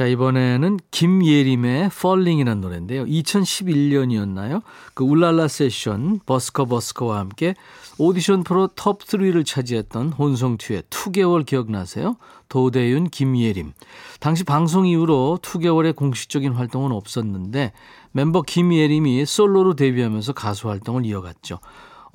자, 0.00 0.06
이번에는 0.06 0.78
김예림의 0.92 1.90
Falling이라는 1.92 2.62
노래인데요. 2.62 3.04
2011년이었나요? 3.04 4.62
그 4.94 5.04
울랄라 5.04 5.46
세션 5.46 6.20
버스커 6.24 6.64
버스커와 6.64 7.18
함께 7.18 7.54
오디션 7.98 8.42
프로 8.42 8.68
톱 8.68 9.04
3를 9.04 9.44
차지했던 9.44 10.14
혼성투의 10.14 10.84
2개월 10.88 11.44
기억나세요? 11.44 12.16
도대윤, 12.48 13.10
김예림. 13.10 13.74
당시 14.20 14.42
방송 14.42 14.86
이후로 14.86 15.40
2개월의 15.42 15.94
공식적인 15.94 16.52
활동은 16.52 16.92
없었는데 16.92 17.72
멤버 18.12 18.40
김예림이 18.40 19.26
솔로로 19.26 19.76
데뷔하면서 19.76 20.32
가수 20.32 20.70
활동을 20.70 21.04
이어갔죠. 21.04 21.58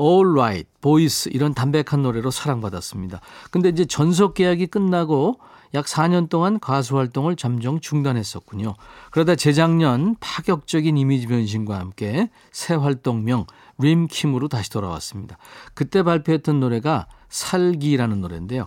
All 0.02 0.32
Right, 0.32 0.68
Boys 0.82 1.30
이런 1.32 1.54
담백한 1.54 2.02
노래로 2.02 2.32
사랑받았습니다. 2.32 3.22
근데 3.52 3.70
이제 3.70 3.86
전속 3.86 4.34
계약이 4.34 4.66
끝나고 4.66 5.38
약 5.76 5.86
4년 5.86 6.30
동안 6.30 6.60
가수 6.60 6.98
활동을 6.98 7.36
잠정 7.36 7.80
중단했었군요. 7.80 8.76
그러다 9.12 9.36
재작년 9.36 10.16
파격적인 10.20 10.98
이미지 10.98 11.28
변신과 11.28 11.78
함께 11.78 12.30
새 12.52 12.74
활동명 12.74 13.46
림킴으로 13.78 14.48
다시 14.48 14.70
돌아왔습니다. 14.72 15.38
그때 15.74 16.02
발표했던 16.02 16.60
노래가 16.60 17.08
살기라는 17.30 18.22
노래인데요. 18.22 18.66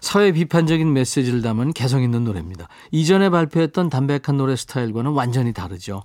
사회 0.00 0.30
비판적인 0.32 0.92
메시지를 0.92 1.42
담은 1.42 1.72
개성 1.72 2.02
있는 2.02 2.24
노래입니다. 2.24 2.68
이전에 2.92 3.30
발표했던 3.30 3.90
담백한 3.90 4.36
노래 4.36 4.54
스타일과는 4.54 5.10
완전히 5.10 5.52
다르죠. 5.52 6.04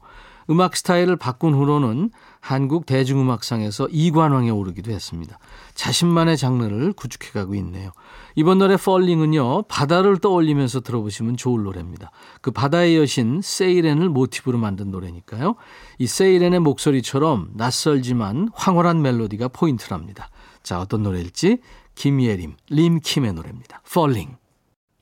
음악 0.49 0.75
스타일을 0.75 1.15
바꾼 1.15 1.53
후로는 1.53 2.09
한국 2.39 2.87
대중음악상에서 2.87 3.89
이관왕에 3.91 4.49
오르기도 4.49 4.91
했습니다. 4.91 5.37
자신만의 5.75 6.37
장르를 6.37 6.93
구축해가고 6.93 7.53
있네요. 7.55 7.91
이번 8.39 8.59
노래 8.59 8.77
펄링은요. 8.77 9.63
바다를 9.63 10.17
떠올리면서 10.17 10.79
들어보시면 10.79 11.35
좋을 11.35 11.63
노래입니다. 11.63 12.09
그 12.39 12.51
바다의 12.51 12.95
여신 12.95 13.41
세이렌을 13.43 14.07
모티브로 14.07 14.57
만든 14.57 14.91
노래니까요. 14.91 15.55
이 15.97 16.07
세이렌의 16.07 16.61
목소리처럼 16.61 17.49
낯설지만 17.55 18.51
황홀한 18.53 19.01
멜로디가 19.01 19.49
포인트랍니다. 19.49 20.29
자 20.63 20.79
어떤 20.79 21.03
노래일지 21.03 21.57
김예림, 21.95 22.55
림킴의 22.69 23.33
노래입니다. 23.33 23.81
Falling. 23.85 24.37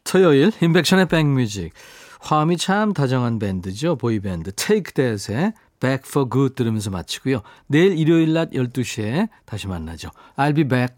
토요일 0.03 0.51
인백션의 0.59 1.07
백뮤직. 1.07 1.73
화음이 2.19 2.57
참 2.57 2.91
다정한 2.91 3.37
밴드죠. 3.37 3.97
보이밴드 3.97 4.51
Take 4.51 4.93
That의 4.95 5.53
Back 5.79 6.09
for 6.09 6.27
Good 6.27 6.55
들으면서 6.55 6.89
마치고요. 6.89 7.43
내일 7.67 7.99
일요일 7.99 8.33
낮 8.33 8.49
12시에 8.49 9.29
다시 9.45 9.67
만나죠. 9.67 10.09
I'll 10.37 10.55
be 10.55 10.63
back. 10.63 10.96